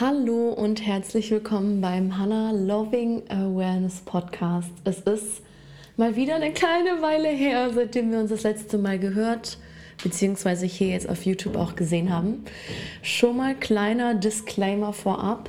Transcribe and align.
Hallo 0.00 0.48
und 0.48 0.84
herzlich 0.84 1.30
willkommen 1.30 1.80
beim 1.80 2.18
Hannah 2.18 2.50
Loving 2.50 3.22
Awareness 3.28 4.00
Podcast. 4.00 4.72
Es 4.82 4.98
ist 4.98 5.40
mal 5.96 6.16
wieder 6.16 6.34
eine 6.34 6.50
kleine 6.50 7.00
Weile 7.00 7.28
her, 7.28 7.70
seitdem 7.72 8.10
wir 8.10 8.18
uns 8.18 8.30
das 8.30 8.42
letzte 8.42 8.76
Mal 8.76 8.98
gehört 8.98 9.56
beziehungsweise 10.02 10.66
hier 10.66 10.88
jetzt 10.88 11.08
auf 11.08 11.24
YouTube 11.24 11.54
auch 11.54 11.76
gesehen 11.76 12.12
haben. 12.12 12.44
Schon 13.02 13.36
mal 13.36 13.54
kleiner 13.54 14.16
Disclaimer 14.16 14.92
vorab. 14.92 15.48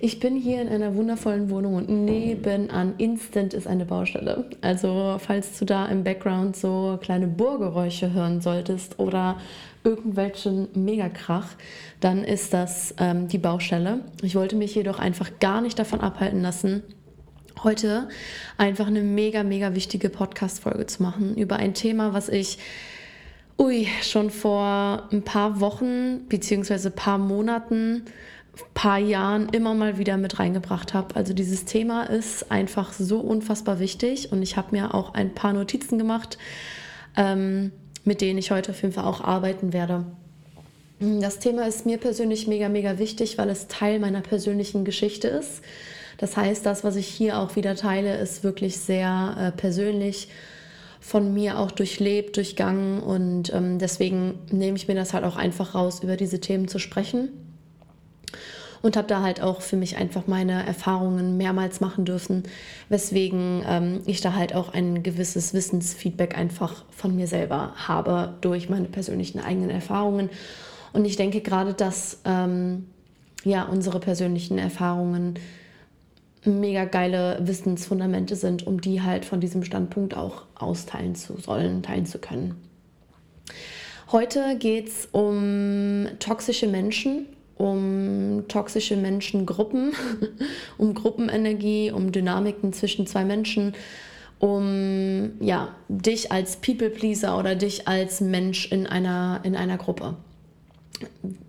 Ich 0.00 0.20
bin 0.20 0.36
hier 0.36 0.62
in 0.62 0.68
einer 0.68 0.94
wundervollen 0.94 1.50
Wohnung 1.50 1.74
und 1.74 1.90
nebenan 1.90 2.94
instant 2.96 3.52
ist 3.52 3.66
eine 3.66 3.84
Baustelle. 3.84 4.46
Also 4.62 5.16
falls 5.18 5.58
du 5.58 5.66
da 5.66 5.84
im 5.84 6.02
Background 6.02 6.56
so 6.56 6.98
kleine 7.02 7.26
Bohrgeräusche 7.26 8.14
hören 8.14 8.40
solltest 8.40 8.98
oder 8.98 9.36
irgendwelchen 9.86 10.68
Megakrach, 10.74 11.48
dann 12.00 12.24
ist 12.24 12.52
das 12.52 12.94
ähm, 12.98 13.28
die 13.28 13.38
Baustelle. 13.38 14.00
Ich 14.22 14.34
wollte 14.34 14.56
mich 14.56 14.74
jedoch 14.74 14.98
einfach 14.98 15.30
gar 15.38 15.60
nicht 15.60 15.78
davon 15.78 16.00
abhalten 16.00 16.42
lassen, 16.42 16.82
heute 17.62 18.08
einfach 18.58 18.88
eine 18.88 19.00
mega, 19.00 19.44
mega 19.44 19.74
wichtige 19.74 20.10
Podcast-Folge 20.10 20.86
zu 20.86 21.02
machen 21.02 21.36
über 21.36 21.56
ein 21.56 21.72
Thema, 21.72 22.12
was 22.12 22.28
ich 22.28 22.58
ui, 23.58 23.86
schon 24.02 24.30
vor 24.30 25.08
ein 25.12 25.22
paar 25.22 25.60
Wochen 25.60 26.26
beziehungsweise 26.28 26.90
paar 26.90 27.18
Monaten, 27.18 28.04
paar 28.74 28.98
Jahren 28.98 29.48
immer 29.50 29.74
mal 29.74 29.98
wieder 29.98 30.16
mit 30.16 30.38
reingebracht 30.38 30.94
habe. 30.94 31.14
Also 31.14 31.32
dieses 31.32 31.64
Thema 31.64 32.04
ist 32.04 32.50
einfach 32.50 32.92
so 32.92 33.20
unfassbar 33.20 33.78
wichtig 33.78 34.32
und 34.32 34.42
ich 34.42 34.56
habe 34.56 34.68
mir 34.72 34.94
auch 34.94 35.14
ein 35.14 35.34
paar 35.34 35.52
Notizen 35.52 35.96
gemacht. 35.96 36.38
Ähm, 37.16 37.72
mit 38.06 38.22
denen 38.22 38.38
ich 38.38 38.50
heute 38.50 38.70
auf 38.70 38.80
jeden 38.80 38.94
Fall 38.94 39.04
auch 39.04 39.20
arbeiten 39.20 39.72
werde. 39.72 40.04
Das 40.98 41.38
Thema 41.38 41.66
ist 41.66 41.84
mir 41.84 41.98
persönlich 41.98 42.46
mega, 42.46 42.70
mega 42.70 42.98
wichtig, 42.98 43.36
weil 43.36 43.50
es 43.50 43.68
Teil 43.68 43.98
meiner 43.98 44.22
persönlichen 44.22 44.86
Geschichte 44.86 45.28
ist. 45.28 45.60
Das 46.16 46.38
heißt, 46.38 46.64
das, 46.64 46.84
was 46.84 46.96
ich 46.96 47.06
hier 47.06 47.38
auch 47.38 47.56
wieder 47.56 47.74
teile, 47.74 48.16
ist 48.16 48.42
wirklich 48.42 48.78
sehr 48.78 49.36
äh, 49.38 49.52
persönlich 49.52 50.28
von 51.00 51.34
mir 51.34 51.58
auch 51.58 51.70
durchlebt, 51.70 52.36
durchgangen 52.36 53.00
und 53.00 53.52
ähm, 53.52 53.78
deswegen 53.78 54.38
nehme 54.50 54.76
ich 54.76 54.88
mir 54.88 54.94
das 54.94 55.12
halt 55.12 55.24
auch 55.24 55.36
einfach 55.36 55.74
raus, 55.74 56.02
über 56.02 56.16
diese 56.16 56.40
Themen 56.40 56.68
zu 56.68 56.78
sprechen 56.78 57.28
und 58.86 58.96
habe 58.96 59.08
da 59.08 59.20
halt 59.20 59.42
auch 59.42 59.62
für 59.62 59.76
mich 59.76 59.96
einfach 59.96 60.28
meine 60.28 60.64
Erfahrungen 60.64 61.36
mehrmals 61.36 61.80
machen 61.80 62.04
dürfen, 62.04 62.44
weswegen 62.88 63.64
ähm, 63.66 64.00
ich 64.06 64.20
da 64.20 64.34
halt 64.34 64.54
auch 64.54 64.72
ein 64.72 65.02
gewisses 65.02 65.52
Wissensfeedback 65.52 66.38
einfach 66.38 66.84
von 66.90 67.16
mir 67.16 67.26
selber 67.26 67.72
habe 67.74 68.34
durch 68.42 68.68
meine 68.68 68.86
persönlichen 68.86 69.40
eigenen 69.40 69.70
Erfahrungen. 69.70 70.30
Und 70.92 71.04
ich 71.04 71.16
denke 71.16 71.40
gerade, 71.40 71.74
dass 71.74 72.20
ähm, 72.24 72.86
ja 73.42 73.64
unsere 73.64 73.98
persönlichen 73.98 74.56
Erfahrungen 74.56 75.34
mega 76.44 76.84
geile 76.84 77.38
Wissensfundamente 77.42 78.36
sind, 78.36 78.68
um 78.68 78.80
die 78.80 79.02
halt 79.02 79.24
von 79.24 79.40
diesem 79.40 79.64
Standpunkt 79.64 80.16
auch 80.16 80.42
austeilen 80.54 81.16
zu 81.16 81.38
sollen, 81.38 81.82
teilen 81.82 82.06
zu 82.06 82.20
können. 82.20 82.54
Heute 84.12 84.56
geht 84.56 84.86
es 84.86 85.08
um 85.10 86.06
toxische 86.20 86.68
Menschen 86.68 87.26
um 87.56 88.44
toxische 88.48 88.96
Menschengruppen, 88.96 89.92
um 90.78 90.94
Gruppenenergie, 90.94 91.90
um 91.90 92.12
Dynamiken 92.12 92.72
zwischen 92.72 93.06
zwei 93.06 93.24
Menschen, 93.24 93.74
um 94.38 95.32
ja, 95.40 95.74
dich 95.88 96.30
als 96.30 96.56
People-Pleaser 96.56 97.38
oder 97.38 97.54
dich 97.54 97.88
als 97.88 98.20
Mensch 98.20 98.70
in 98.70 98.86
einer, 98.86 99.40
in 99.44 99.56
einer 99.56 99.78
Gruppe. 99.78 100.16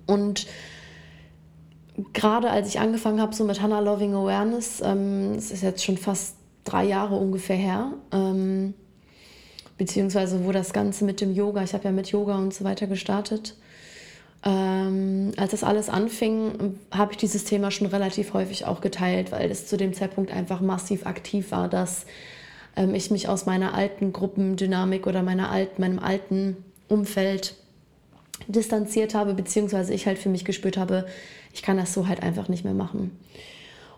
Und 0.06 0.48
gerade 2.14 2.50
als 2.50 2.70
ich 2.70 2.80
angefangen 2.80 3.20
habe, 3.20 3.36
so 3.36 3.44
mit 3.44 3.62
Hannah 3.62 3.80
Loving 3.80 4.14
Awareness, 4.14 4.82
ähm, 4.84 5.34
es 5.38 5.52
ist 5.52 5.64
jetzt 5.64 5.84
schon 5.84 5.98
fast 5.98 6.36
drei 6.64 6.86
Jahre 6.86 7.16
ungefähr 7.16 7.56
her, 7.56 7.94
ähm, 8.12 8.74
beziehungsweise 9.78 10.46
wo 10.46 10.52
das 10.52 10.73
Ganze 10.73 11.06
mit 11.06 11.22
dem 11.22 11.34
Yoga, 11.34 11.64
ich 11.64 11.73
habe 11.73 11.86
ja 11.86 11.92
mit 11.92 12.12
Yoga 12.12 12.38
und 12.38 12.54
so 12.54 12.64
weiter 12.64 12.88
gestartet, 12.88 13.56
ähm, 14.43 15.31
als 15.37 15.52
das 15.52 15.64
alles 15.64 15.89
anfing, 15.89 16.77
habe 16.92 17.11
ich 17.11 17.17
dieses 17.17 17.43
Thema 17.43 17.71
schon 17.71 17.87
relativ 17.87 18.33
häufig 18.33 18.65
auch 18.65 18.81
geteilt, 18.81 19.31
weil 19.31 19.49
es 19.49 19.67
zu 19.67 19.77
dem 19.77 19.93
Zeitpunkt 19.93 20.31
einfach 20.31 20.61
massiv 20.61 21.05
aktiv 21.05 21.52
war, 21.52 21.67
dass 21.67 22.05
ähm, 22.75 22.93
ich 22.93 23.11
mich 23.11 23.27
aus 23.27 23.45
meiner 23.45 23.73
alten 23.73 24.14
Gruppendynamik 24.14 25.08
oder 25.08 25.23
meiner 25.23 25.49
alten, 25.52 25.81
meinem 25.81 25.99
alten 25.99 26.58
Umfeld 26.87 27.55
distanziert 28.48 29.15
habe, 29.15 29.33
beziehungsweise 29.33 29.93
ich 29.93 30.05
halt 30.05 30.20
für 30.20 30.30
mich 30.30 30.45
gespürt 30.45 30.77
habe, 30.77 31.08
ich 31.54 31.64
kann 31.64 31.77
das 31.77 31.93
so 31.93 32.08
halt 32.08 32.21
einfach 32.21 32.48
nicht 32.48 32.64
mehr 32.64 32.75
machen. 32.75 33.17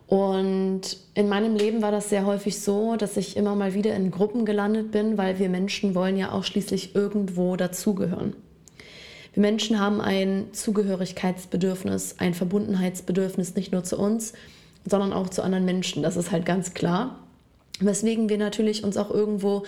Und 0.08 0.98
in 1.14 1.30
meinem 1.30 1.56
Leben 1.56 1.84
war 1.84 1.92
das 1.92 2.10
sehr 2.10 2.26
häufig 2.26 2.60
so, 2.60 2.96
dass 2.96 3.16
ich 3.16 3.38
immer 3.38 3.54
mal 3.56 3.76
wieder 3.76 3.96
in 3.96 4.10
Gruppen 4.10 4.44
gelandet 4.44 4.92
bin, 4.92 5.20
weil 5.20 5.38
wir 5.38 5.50
Menschen 5.50 5.94
wollen 5.94 6.18
ja 6.18 6.32
auch 6.32 6.44
schließlich 6.44 6.96
irgendwo 6.96 7.56
dazugehören. 7.58 8.34
Wir 9.34 9.42
Menschen 9.42 9.80
haben 9.80 10.02
ein 10.02 10.46
Zugehörigkeitsbedürfnis, 10.54 12.16
ein 12.18 12.34
Verbundenheitsbedürfnis 12.34 13.56
nicht 13.56 13.72
nur 13.72 13.84
zu 13.84 13.98
uns, 13.98 14.34
sondern 14.86 15.14
auch 15.14 15.30
zu 15.30 15.44
anderen 15.44 15.66
Menschen. 15.66 16.04
Das 16.04 16.18
ist 16.18 16.32
halt 16.32 16.46
ganz 16.46 16.74
klar. 16.74 17.18
Weswegen 17.80 18.30
wir 18.30 18.38
natürlich 18.38 18.84
uns 18.84 18.98
auch 18.98 19.10
irgendwo 19.10 19.64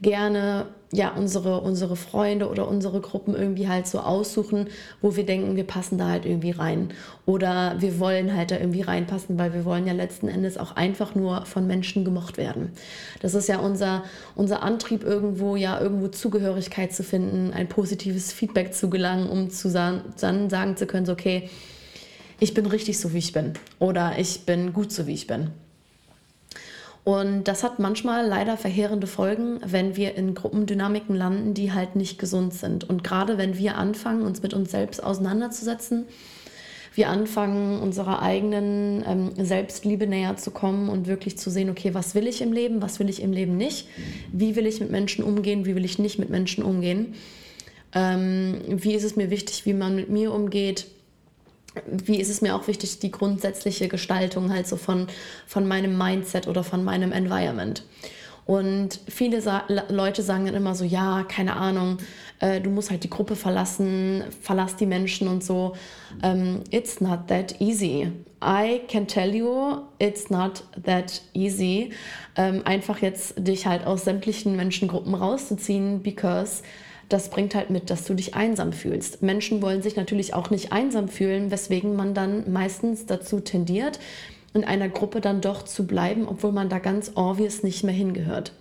gerne 0.00 0.66
ja, 0.94 1.10
unsere, 1.16 1.60
unsere 1.62 1.96
Freunde 1.96 2.50
oder 2.50 2.68
unsere 2.68 3.00
Gruppen 3.00 3.34
irgendwie 3.34 3.66
halt 3.66 3.86
so 3.86 4.00
aussuchen, 4.00 4.68
wo 5.00 5.16
wir 5.16 5.24
denken, 5.24 5.56
wir 5.56 5.64
passen 5.64 5.96
da 5.96 6.08
halt 6.08 6.26
irgendwie 6.26 6.50
rein. 6.50 6.92
Oder 7.24 7.76
wir 7.78 7.98
wollen 7.98 8.36
halt 8.36 8.50
da 8.50 8.58
irgendwie 8.58 8.82
reinpassen, 8.82 9.38
weil 9.38 9.54
wir 9.54 9.64
wollen 9.64 9.86
ja 9.86 9.94
letzten 9.94 10.28
Endes 10.28 10.58
auch 10.58 10.76
einfach 10.76 11.14
nur 11.14 11.46
von 11.46 11.66
Menschen 11.66 12.04
gemocht 12.04 12.36
werden. 12.36 12.72
Das 13.20 13.34
ist 13.34 13.48
ja 13.48 13.58
unser, 13.58 14.04
unser 14.34 14.62
Antrieb 14.62 15.02
irgendwo, 15.02 15.56
ja, 15.56 15.80
irgendwo 15.80 16.08
Zugehörigkeit 16.08 16.92
zu 16.92 17.02
finden, 17.02 17.52
ein 17.54 17.68
positives 17.68 18.30
Feedback 18.30 18.74
zu 18.74 18.90
gelangen, 18.90 19.30
um 19.30 19.48
zu 19.48 19.70
sagen, 19.70 20.02
dann 20.20 20.50
sagen 20.50 20.76
zu 20.76 20.86
können, 20.86 21.06
so, 21.06 21.12
okay, 21.12 21.48
ich 22.38 22.52
bin 22.52 22.66
richtig 22.66 22.98
so, 22.98 23.14
wie 23.14 23.18
ich 23.18 23.32
bin. 23.32 23.54
Oder 23.78 24.18
ich 24.18 24.44
bin 24.44 24.74
gut 24.74 24.92
so, 24.92 25.06
wie 25.06 25.14
ich 25.14 25.26
bin. 25.26 25.52
Und 27.04 27.44
das 27.44 27.64
hat 27.64 27.80
manchmal 27.80 28.26
leider 28.26 28.56
verheerende 28.56 29.08
Folgen, 29.08 29.58
wenn 29.66 29.96
wir 29.96 30.14
in 30.14 30.34
Gruppendynamiken 30.34 31.16
landen, 31.16 31.52
die 31.52 31.72
halt 31.72 31.96
nicht 31.96 32.18
gesund 32.18 32.54
sind. 32.54 32.88
Und 32.88 33.02
gerade 33.02 33.38
wenn 33.38 33.58
wir 33.58 33.76
anfangen, 33.76 34.22
uns 34.22 34.42
mit 34.42 34.54
uns 34.54 34.70
selbst 34.70 35.02
auseinanderzusetzen, 35.02 36.06
wir 36.94 37.08
anfangen, 37.08 37.80
unserer 37.80 38.22
eigenen 38.22 39.02
ähm, 39.06 39.32
Selbstliebe 39.36 40.06
näher 40.06 40.36
zu 40.36 40.50
kommen 40.50 40.90
und 40.90 41.06
wirklich 41.06 41.38
zu 41.38 41.50
sehen, 41.50 41.70
okay, 41.70 41.94
was 41.94 42.14
will 42.14 42.26
ich 42.26 42.42
im 42.42 42.52
Leben, 42.52 42.82
was 42.82 43.00
will 43.00 43.08
ich 43.08 43.22
im 43.22 43.32
Leben 43.32 43.56
nicht, 43.56 43.88
wie 44.30 44.56
will 44.56 44.66
ich 44.66 44.78
mit 44.78 44.90
Menschen 44.90 45.24
umgehen, 45.24 45.64
wie 45.64 45.74
will 45.74 45.84
ich 45.84 45.98
nicht 45.98 46.18
mit 46.18 46.30
Menschen 46.30 46.62
umgehen, 46.62 47.14
ähm, 47.94 48.60
wie 48.68 48.94
ist 48.94 49.04
es 49.04 49.16
mir 49.16 49.30
wichtig, 49.30 49.64
wie 49.64 49.74
man 49.74 49.96
mit 49.96 50.10
mir 50.10 50.32
umgeht, 50.32 50.86
wie 51.86 52.20
ist 52.20 52.30
es 52.30 52.42
mir 52.42 52.54
auch 52.54 52.68
wichtig, 52.68 52.98
die 52.98 53.10
grundsätzliche 53.10 53.88
Gestaltung 53.88 54.52
halt 54.52 54.66
so 54.66 54.76
von, 54.76 55.06
von 55.46 55.66
meinem 55.66 55.96
Mindset 55.96 56.46
oder 56.46 56.64
von 56.64 56.84
meinem 56.84 57.12
Environment. 57.12 57.84
Und 58.44 58.98
viele 59.08 59.40
Sa 59.40 59.62
Leute 59.88 60.22
sagen 60.22 60.46
dann 60.46 60.54
immer 60.54 60.74
so, 60.74 60.84
ja, 60.84 61.24
keine 61.28 61.56
Ahnung, 61.56 61.98
äh, 62.40 62.60
du 62.60 62.70
musst 62.70 62.90
halt 62.90 63.04
die 63.04 63.10
Gruppe 63.10 63.36
verlassen, 63.36 64.24
verlass 64.40 64.74
die 64.74 64.86
Menschen 64.86 65.28
und 65.28 65.44
so. 65.44 65.74
Um, 66.22 66.30
ähm, 66.30 66.60
it's 66.70 67.00
not 67.00 67.28
that 67.28 67.60
easy. 67.60 68.10
I 68.42 68.80
can 68.88 69.06
tell 69.06 69.32
you, 69.32 69.82
it's 70.00 70.28
not 70.28 70.64
that 70.84 71.22
easy. 71.34 71.90
Ähm, 72.34 72.62
einfach 72.64 72.98
jetzt 72.98 73.34
dich 73.38 73.66
halt 73.66 73.86
aus 73.86 74.04
sämtlichen 74.04 74.56
Menschengruppen 74.56 75.14
rauszuziehen, 75.14 76.02
because 76.02 76.62
das 77.12 77.28
bringt 77.28 77.54
halt 77.54 77.70
mit, 77.70 77.90
dass 77.90 78.04
du 78.04 78.14
dich 78.14 78.34
einsam 78.34 78.72
fühlst. 78.72 79.22
Menschen 79.22 79.62
wollen 79.62 79.82
sich 79.82 79.96
natürlich 79.96 80.34
auch 80.34 80.50
nicht 80.50 80.72
einsam 80.72 81.08
fühlen, 81.08 81.50
weswegen 81.50 81.94
man 81.94 82.14
dann 82.14 82.50
meistens 82.52 83.06
dazu 83.06 83.40
tendiert, 83.40 83.98
in 84.54 84.64
einer 84.64 84.88
Gruppe 84.88 85.20
dann 85.20 85.40
doch 85.40 85.62
zu 85.62 85.86
bleiben, 85.86 86.26
obwohl 86.28 86.52
man 86.52 86.68
da 86.68 86.78
ganz 86.78 87.12
obvious 87.14 87.62
nicht 87.62 87.84
mehr 87.84 87.94
hingehört. 87.94 88.52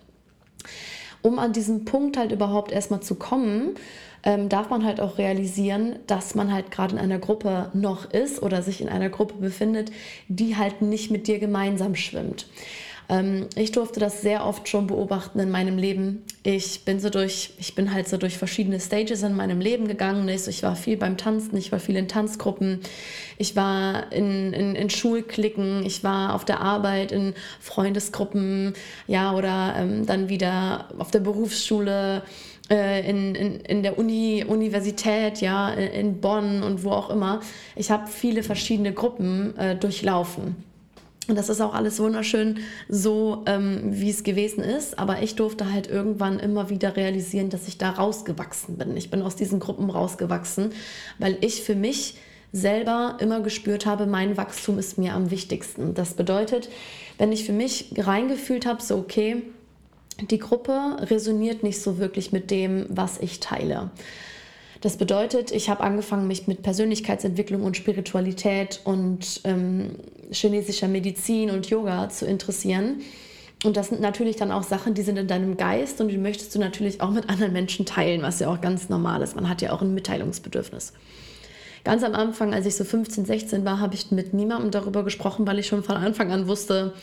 Um 1.21 1.39
an 1.39 1.53
diesen 1.53 1.85
Punkt 1.85 2.17
halt 2.17 2.31
überhaupt 2.31 2.71
erstmal 2.71 3.01
zu 3.01 3.15
kommen, 3.15 3.75
ähm, 4.23 4.49
darf 4.49 4.69
man 4.69 4.85
halt 4.85 4.99
auch 4.99 5.17
realisieren, 5.17 5.97
dass 6.07 6.35
man 6.35 6.53
halt 6.53 6.71
gerade 6.71 6.93
in 6.93 6.99
einer 6.99 7.19
Gruppe 7.19 7.69
noch 7.73 8.11
ist 8.11 8.41
oder 8.41 8.61
sich 8.61 8.81
in 8.81 8.89
einer 8.89 9.09
Gruppe 9.09 9.35
befindet, 9.35 9.91
die 10.27 10.57
halt 10.57 10.81
nicht 10.81 11.11
mit 11.11 11.27
dir 11.27 11.39
gemeinsam 11.39 11.95
schwimmt. 11.95 12.47
Ähm, 13.09 13.47
ich 13.55 13.71
durfte 13.71 13.99
das 13.99 14.21
sehr 14.21 14.45
oft 14.45 14.67
schon 14.67 14.87
beobachten 14.87 15.39
in 15.39 15.51
meinem 15.51 15.77
Leben. 15.77 16.23
Ich 16.43 16.85
bin 16.85 16.99
so 16.99 17.09
durch, 17.09 17.51
ich 17.59 17.75
bin 17.75 17.93
halt 17.93 18.07
so 18.07 18.17
durch 18.17 18.37
verschiedene 18.37 18.79
Stages 18.79 19.23
in 19.23 19.35
meinem 19.35 19.59
Leben 19.59 19.87
gegangen. 19.87 20.27
Ich 20.29 20.63
war 20.63 20.75
viel 20.75 20.97
beim 20.97 21.17
Tanzen, 21.17 21.57
ich 21.57 21.71
war 21.71 21.79
viel 21.79 21.97
in 21.97 22.07
Tanzgruppen, 22.07 22.79
ich 23.37 23.55
war 23.55 24.11
in, 24.11 24.53
in, 24.53 24.75
in 24.75 24.89
Schulklicken, 24.89 25.85
ich 25.85 26.03
war 26.03 26.33
auf 26.33 26.45
der 26.45 26.61
Arbeit 26.61 27.11
in 27.11 27.33
Freundesgruppen, 27.59 28.73
ja, 29.07 29.33
oder 29.33 29.75
ähm, 29.77 30.05
dann 30.05 30.29
wieder 30.29 30.89
auf 30.97 31.11
der 31.11 31.19
Berufsschule 31.19 32.23
äh, 32.69 33.07
in, 33.07 33.35
in, 33.35 33.59
in 33.59 33.83
der 33.83 33.99
Uni, 33.99 34.45
Universität, 34.47 35.41
ja, 35.41 35.69
in 35.69 36.21
Bonn 36.21 36.63
und 36.63 36.83
wo 36.83 36.91
auch 36.91 37.09
immer. 37.09 37.41
Ich 37.75 37.91
habe 37.91 38.07
viele 38.07 38.43
verschiedene 38.43 38.93
Gruppen 38.93 39.57
äh, 39.57 39.75
durchlaufen. 39.75 40.70
Und 41.27 41.37
das 41.37 41.49
ist 41.49 41.61
auch 41.61 41.73
alles 41.73 41.99
wunderschön 41.99 42.59
so, 42.89 43.43
ähm, 43.45 43.81
wie 43.91 44.09
es 44.09 44.23
gewesen 44.23 44.63
ist. 44.63 44.97
Aber 44.97 45.21
ich 45.21 45.35
durfte 45.35 45.71
halt 45.71 45.87
irgendwann 45.87 46.39
immer 46.39 46.69
wieder 46.69 46.95
realisieren, 46.95 47.49
dass 47.49 47.67
ich 47.67 47.77
da 47.77 47.91
rausgewachsen 47.91 48.77
bin. 48.77 48.97
Ich 48.97 49.11
bin 49.11 49.21
aus 49.21 49.35
diesen 49.35 49.59
Gruppen 49.59 49.89
rausgewachsen, 49.89 50.71
weil 51.19 51.37
ich 51.41 51.61
für 51.61 51.75
mich 51.75 52.15
selber 52.51 53.17
immer 53.19 53.39
gespürt 53.41 53.85
habe, 53.85 54.07
mein 54.07 54.35
Wachstum 54.35 54.77
ist 54.77 54.97
mir 54.97 55.13
am 55.13 55.31
wichtigsten. 55.31 55.93
Das 55.93 56.15
bedeutet, 56.15 56.69
wenn 57.17 57.31
ich 57.31 57.45
für 57.45 57.53
mich 57.53 57.93
reingefühlt 57.97 58.65
habe, 58.65 58.81
so 58.81 58.97
okay, 58.97 59.43
die 60.19 60.39
Gruppe 60.39 60.97
resoniert 60.99 61.63
nicht 61.63 61.81
so 61.81 61.97
wirklich 61.97 62.31
mit 62.31 62.51
dem, 62.51 62.85
was 62.89 63.19
ich 63.19 63.39
teile. 63.39 63.89
Das 64.81 64.97
bedeutet, 64.97 65.51
ich 65.51 65.69
habe 65.69 65.81
angefangen, 65.81 66.27
mich 66.27 66.47
mit 66.47 66.63
Persönlichkeitsentwicklung 66.63 67.63
und 67.63 67.77
Spiritualität 67.77 68.81
und 68.83 69.41
ähm, 69.43 69.95
chinesischer 70.31 70.87
Medizin 70.87 71.51
und 71.51 71.69
Yoga 71.69 72.09
zu 72.09 72.25
interessieren. 72.25 73.01
Und 73.63 73.77
das 73.77 73.89
sind 73.89 74.01
natürlich 74.01 74.37
dann 74.37 74.51
auch 74.51 74.63
Sachen, 74.63 74.95
die 74.95 75.03
sind 75.03 75.17
in 75.17 75.27
deinem 75.27 75.55
Geist 75.55 76.01
und 76.01 76.07
die 76.07 76.17
möchtest 76.17 76.55
du 76.55 76.59
natürlich 76.59 76.99
auch 76.99 77.11
mit 77.11 77.29
anderen 77.29 77.53
Menschen 77.53 77.85
teilen, 77.85 78.23
was 78.23 78.39
ja 78.39 78.51
auch 78.51 78.59
ganz 78.59 78.89
normal 78.89 79.21
ist. 79.21 79.35
Man 79.35 79.47
hat 79.47 79.61
ja 79.61 79.71
auch 79.71 79.83
ein 79.83 79.93
Mitteilungsbedürfnis. 79.93 80.93
Ganz 81.83 82.03
am 82.03 82.15
Anfang, 82.15 82.53
als 82.53 82.65
ich 82.65 82.75
so 82.75 82.83
15, 82.83 83.25
16 83.25 83.63
war, 83.63 83.79
habe 83.79 83.93
ich 83.93 84.09
mit 84.09 84.33
niemandem 84.33 84.71
darüber 84.71 85.03
gesprochen, 85.03 85.45
weil 85.45 85.59
ich 85.59 85.67
schon 85.67 85.83
von 85.83 85.95
Anfang 85.95 86.31
an 86.31 86.47
wusste, 86.47 86.93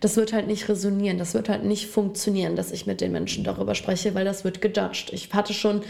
das 0.00 0.16
wird 0.16 0.32
halt 0.32 0.48
nicht 0.48 0.68
resonieren, 0.68 1.18
das 1.18 1.34
wird 1.34 1.48
halt 1.48 1.64
nicht 1.64 1.86
funktionieren, 1.86 2.56
dass 2.56 2.72
ich 2.72 2.86
mit 2.86 3.00
den 3.00 3.12
Menschen 3.12 3.44
darüber 3.44 3.76
spreche, 3.76 4.14
weil 4.16 4.24
das 4.24 4.42
wird 4.42 4.60
gejudged. 4.60 5.12
Ich 5.12 5.32
hatte 5.32 5.54
schon 5.54 5.82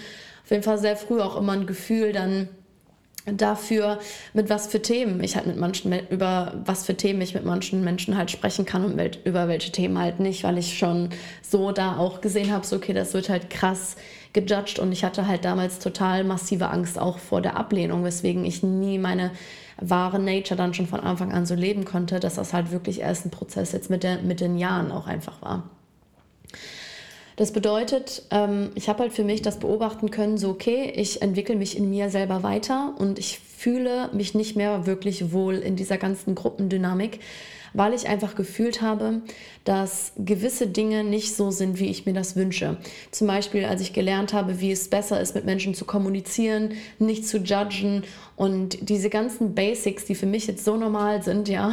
auf 0.44 0.50
jeden 0.50 0.62
Fall 0.62 0.79
sehr 0.79 0.96
früh 0.96 1.20
auch 1.20 1.37
immer 1.37 1.52
ein 1.52 1.67
Gefühl 1.67 2.12
dann 2.12 2.49
dafür, 3.26 3.99
mit 4.35 4.50
was 4.50 4.67
für 4.67 4.82
Themen 4.82 5.23
ich 5.23 5.37
halt 5.37 5.46
mit 5.46 5.56
manchen, 5.56 5.94
über 6.11 6.61
was 6.64 6.85
für 6.85 6.94
Themen 6.94 7.23
ich 7.23 7.35
mit 7.35 7.44
manchen 7.44 7.82
Menschen 7.82 8.19
halt 8.19 8.31
sprechen 8.31 8.67
kann 8.67 8.85
und 8.85 8.96
mit, 8.96 9.25
über 9.25 9.49
welche 9.49 9.73
Themen 9.73 9.99
halt 9.99 10.20
nicht, 10.20 10.44
weil 10.44 10.58
ich 10.58 10.76
schon 10.76 11.08
so 11.43 11.73
da 11.73 11.96
auch 11.96 12.20
gesehen 12.20 12.52
habe, 12.52 12.67
so 12.67 12.76
okay, 12.76 12.93
das 12.93 13.14
wird 13.14 13.31
halt 13.31 13.49
krass 13.49 13.96
gejudged 14.35 14.79
und 14.79 14.93
ich 14.93 15.05
hatte 15.05 15.26
halt 15.26 15.44
damals 15.44 15.79
total 15.79 16.25
massive 16.25 16.69
Angst 16.69 16.99
auch 16.99 17.19
vor 17.19 17.41
der 17.41 17.56
Ablehnung, 17.56 18.05
weswegen 18.05 18.44
ich 18.44 18.62
nie 18.62 18.99
meine 18.99 19.31
wahre 19.81 20.19
Nature 20.19 20.56
dann 20.56 20.75
schon 20.75 20.87
von 20.87 21.00
Anfang 21.00 21.32
an 21.32 21.46
so 21.46 21.55
leben 21.55 21.85
konnte, 21.85 22.20
dass 22.20 22.35
das 22.35 22.52
halt 22.52 22.70
wirklich 22.70 23.00
erst 23.00 23.25
ein 23.25 23.31
Prozess 23.31 23.73
jetzt 23.73 23.91
mit, 23.91 24.02
der, 24.02 24.20
mit 24.23 24.41
den 24.41 24.58
Jahren 24.58 24.93
auch 24.93 25.06
einfach 25.06 25.41
war. 25.41 25.70
Das 27.36 27.52
bedeutet, 27.52 28.22
ähm, 28.31 28.70
ich 28.75 28.88
habe 28.88 29.00
halt 29.00 29.12
für 29.12 29.25
mich 29.25 29.42
das 29.42 29.58
beobachten 29.58 30.10
können, 30.10 30.38
so 30.38 30.50
okay, 30.50 30.92
ich 30.94 31.22
entwickle 31.22 31.56
mich 31.56 31.76
in 31.76 31.90
mir 31.90 32.10
selber 32.10 32.42
weiter 32.42 32.94
und 32.98 33.19
ich 33.19 33.38
fühle 33.38 34.10
mich 34.12 34.34
nicht 34.34 34.56
mehr 34.56 34.86
wirklich 34.86 35.32
wohl 35.32 35.54
in 35.56 35.75
dieser 35.75 35.96
ganzen 35.96 36.34
Gruppendynamik, 36.34 37.20
weil 37.72 37.92
ich 37.92 38.08
einfach 38.08 38.36
gefühlt 38.36 38.82
habe, 38.82 39.22
dass 39.64 40.12
gewisse 40.16 40.69
Dinge 40.69 41.02
nicht 41.02 41.34
so 41.34 41.50
sind, 41.50 41.81
wie 41.81 41.90
ich 41.90 42.06
mir 42.06 42.12
das 42.12 42.36
wünsche. 42.36 42.76
Zum 43.10 43.26
Beispiel, 43.26 43.64
als 43.64 43.81
ich 43.81 43.92
gelernt 43.92 44.32
habe, 44.32 44.60
wie 44.60 44.70
es 44.70 44.88
besser 44.88 45.20
ist, 45.20 45.34
mit 45.34 45.44
Menschen 45.44 45.75
zu 45.75 45.84
kommunizieren, 45.84 46.75
nicht 47.00 47.26
zu 47.26 47.38
judgen 47.38 48.04
und 48.36 48.88
diese 48.88 49.10
ganzen 49.10 49.54
Basics, 49.54 50.04
die 50.04 50.14
für 50.14 50.26
mich 50.26 50.46
jetzt 50.46 50.64
so 50.64 50.76
normal 50.76 51.22
sind, 51.22 51.48
ja, 51.48 51.72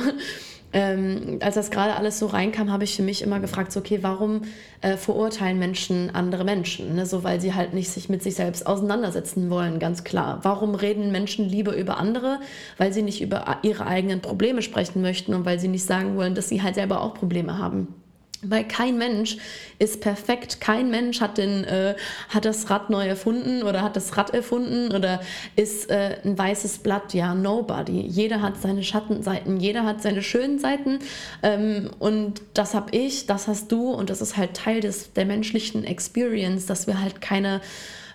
ähm, 0.74 1.40
als 1.42 1.56
das 1.56 1.72
gerade 1.72 1.96
alles 1.96 2.20
so 2.20 2.28
reinkam, 2.28 2.72
habe 2.72 2.84
ich 2.84 2.96
für 2.96 3.04
mich 3.04 3.22
immer 3.22 3.40
gefragt, 3.40 3.72
so, 3.72 3.80
okay, 3.82 4.00
warum 4.02 4.44
äh, 4.82 4.96
verurteilen 4.98 5.60
Menschen 5.60 6.10
andere 6.14 6.44
Menschen? 6.44 6.96
Ne? 6.96 7.06
So, 7.06 7.24
weil 7.24 7.42
sie 7.42 7.54
halt 7.54 7.74
nicht 7.74 7.90
sich 7.90 8.10
mit 8.10 8.24
sich 8.24 8.36
selbst 8.36 8.66
auseinandersetzen 8.66 9.50
wollen, 9.50 9.80
ganz 9.80 10.04
klar. 10.04 10.40
Warum 10.44 10.76
reden 10.76 11.12
Menschen 11.12 11.48
lieber 11.48 11.76
über 11.76 11.98
andere? 11.98 12.40
Weil 12.78 12.94
sie 12.94 13.02
nicht 13.02 13.22
über 13.22 13.58
ihre 13.64 13.86
eigenen 13.86 14.22
Probleme 14.22 14.62
sprechen 14.62 15.02
möchten 15.02 15.34
und 15.34 15.46
weil 15.46 15.60
sie 15.60 15.68
nicht 15.68 15.86
sagen 15.86 16.16
wollen, 16.16 16.36
dass 16.36 16.50
sie 16.50 16.62
halt 16.62 16.76
selber 16.76 17.02
auch 17.02 17.14
Probleme 17.14 17.58
haben. 17.58 18.01
Weil 18.44 18.68
kein 18.68 18.98
Mensch 18.98 19.38
ist 19.78 20.02
perfekt. 20.02 20.62
Kein 20.62 20.90
Mensch 20.90 21.22
hat, 21.22 21.38
den, 21.38 21.64
äh, 21.64 21.96
hat 22.30 22.46
das 22.46 22.70
Rad 22.72 22.90
neu 22.90 23.06
erfunden 23.08 23.62
oder 23.62 23.84
hat 23.84 23.96
das 23.96 24.18
Rad 24.18 24.34
erfunden 24.34 24.96
oder 24.96 25.22
ist 25.56 25.92
äh, 25.92 26.18
ein 26.26 26.38
weißes 26.38 26.80
Blatt. 26.80 27.14
Ja, 27.14 27.36
nobody. 27.36 28.02
Jeder 28.02 28.42
hat 28.42 28.60
seine 28.60 28.84
Schattenseiten, 28.84 29.58
jeder 29.58 29.84
hat 29.84 30.02
seine 30.02 30.24
schönen 30.24 30.58
Seiten. 30.58 31.00
Ähm, 31.44 31.92
und 32.00 32.42
das 32.56 32.74
habe 32.74 32.96
ich, 32.98 33.28
das 33.28 33.48
hast 33.48 33.72
du 33.72 33.92
und 33.92 34.10
das 34.10 34.22
ist 34.22 34.38
halt 34.38 34.56
Teil 34.56 34.80
des, 34.82 35.14
der 35.14 35.26
menschlichen 35.26 35.84
Experience, 35.84 36.66
dass 36.66 36.88
wir 36.88 37.00
halt 37.00 37.22
keine 37.22 37.62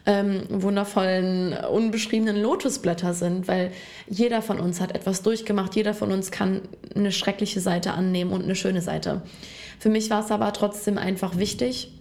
ähm, 0.06 0.44
wundervollen, 0.48 1.52
unbeschriebenen 1.52 2.40
Lotusblätter 2.40 3.12
sind, 3.12 3.48
weil 3.48 3.72
jeder 4.08 4.40
von 4.40 4.60
uns 4.60 4.80
hat 4.80 4.94
etwas 4.94 5.22
durchgemacht, 5.22 5.74
jeder 5.74 5.94
von 5.94 6.12
uns 6.12 6.30
kann 6.30 6.62
eine 6.94 7.12
schreckliche 7.12 7.60
Seite 7.60 7.92
annehmen 7.92 8.32
und 8.32 8.44
eine 8.44 8.54
schöne 8.54 8.80
Seite. 8.80 9.22
Für 9.78 9.88
mich 9.88 10.10
war 10.10 10.24
es 10.24 10.30
aber 10.30 10.52
trotzdem 10.52 10.98
einfach 10.98 11.36
wichtig, 11.36 11.92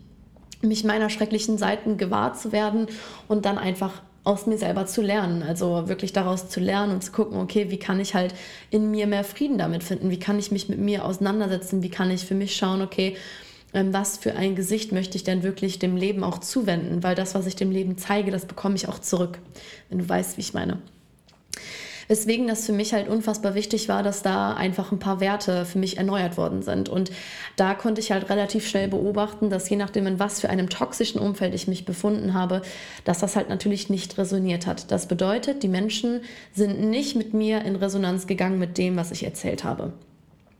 mich 0.61 0.83
meiner 0.83 1.09
schrecklichen 1.09 1.57
Seiten 1.57 1.97
gewahr 1.97 2.33
zu 2.33 2.51
werden 2.51 2.87
und 3.27 3.45
dann 3.45 3.57
einfach 3.57 4.01
aus 4.23 4.47
mir 4.47 4.57
selber 4.57 4.87
zu 4.87 5.01
lernen. 5.01 5.43
Also 5.43 5.87
wirklich 5.87 6.11
daraus 6.11 6.49
zu 6.49 6.59
lernen 6.59 6.93
und 6.93 7.03
zu 7.03 7.11
gucken, 7.11 7.39
okay, 7.39 7.69
wie 7.69 7.77
kann 7.77 7.99
ich 7.99 8.15
halt 8.15 8.33
in 8.71 8.89
mir 8.91 9.07
mehr 9.07 9.23
Frieden 9.23 9.57
damit 9.57 9.83
finden? 9.83 10.09
Wie 10.09 10.19
kann 10.19 10.39
ich 10.39 10.51
mich 10.51 10.67
mit 10.67 10.79
mir 10.79 11.05
auseinandersetzen? 11.05 11.83
Wie 11.83 11.89
kann 11.89 12.09
ich 12.09 12.25
für 12.25 12.33
mich 12.33 12.55
schauen, 12.55 12.81
okay, 12.81 13.15
ähm, 13.73 13.93
was 13.93 14.17
für 14.17 14.35
ein 14.35 14.55
Gesicht 14.55 14.91
möchte 14.91 15.15
ich 15.15 15.23
denn 15.23 15.43
wirklich 15.43 15.77
dem 15.77 15.95
Leben 15.95 16.23
auch 16.23 16.39
zuwenden? 16.39 17.03
Weil 17.03 17.13
das, 17.13 17.35
was 17.35 17.45
ich 17.45 17.55
dem 17.55 17.71
Leben 17.71 17.97
zeige, 17.97 18.31
das 18.31 18.45
bekomme 18.45 18.75
ich 18.75 18.89
auch 18.89 18.99
zurück, 18.99 19.37
wenn 19.89 19.99
du 19.99 20.09
weißt, 20.09 20.37
wie 20.37 20.41
ich 20.41 20.53
meine. 20.55 20.79
Weswegen 22.07 22.47
das 22.47 22.65
für 22.65 22.73
mich 22.73 22.93
halt 22.93 23.07
unfassbar 23.07 23.55
wichtig 23.55 23.89
war, 23.89 24.03
dass 24.03 24.21
da 24.21 24.53
einfach 24.53 24.91
ein 24.91 24.99
paar 24.99 25.19
Werte 25.19 25.65
für 25.65 25.79
mich 25.79 25.97
erneuert 25.97 26.37
worden 26.37 26.61
sind. 26.61 26.89
Und 26.89 27.11
da 27.55 27.73
konnte 27.73 28.01
ich 28.01 28.11
halt 28.11 28.29
relativ 28.29 28.67
schnell 28.67 28.87
beobachten, 28.87 29.49
dass 29.49 29.69
je 29.69 29.77
nachdem, 29.77 30.07
in 30.07 30.19
was 30.19 30.39
für 30.39 30.49
einem 30.49 30.69
toxischen 30.69 31.19
Umfeld 31.19 31.53
ich 31.53 31.67
mich 31.67 31.85
befunden 31.85 32.33
habe, 32.33 32.61
dass 33.03 33.19
das 33.19 33.35
halt 33.35 33.49
natürlich 33.49 33.89
nicht 33.89 34.17
resoniert 34.17 34.67
hat. 34.67 34.91
Das 34.91 35.07
bedeutet, 35.07 35.63
die 35.63 35.67
Menschen 35.67 36.21
sind 36.53 36.79
nicht 36.79 37.15
mit 37.15 37.33
mir 37.33 37.63
in 37.63 37.75
Resonanz 37.75 38.27
gegangen 38.27 38.59
mit 38.59 38.77
dem, 38.77 38.95
was 38.95 39.11
ich 39.11 39.23
erzählt 39.23 39.63
habe. 39.63 39.93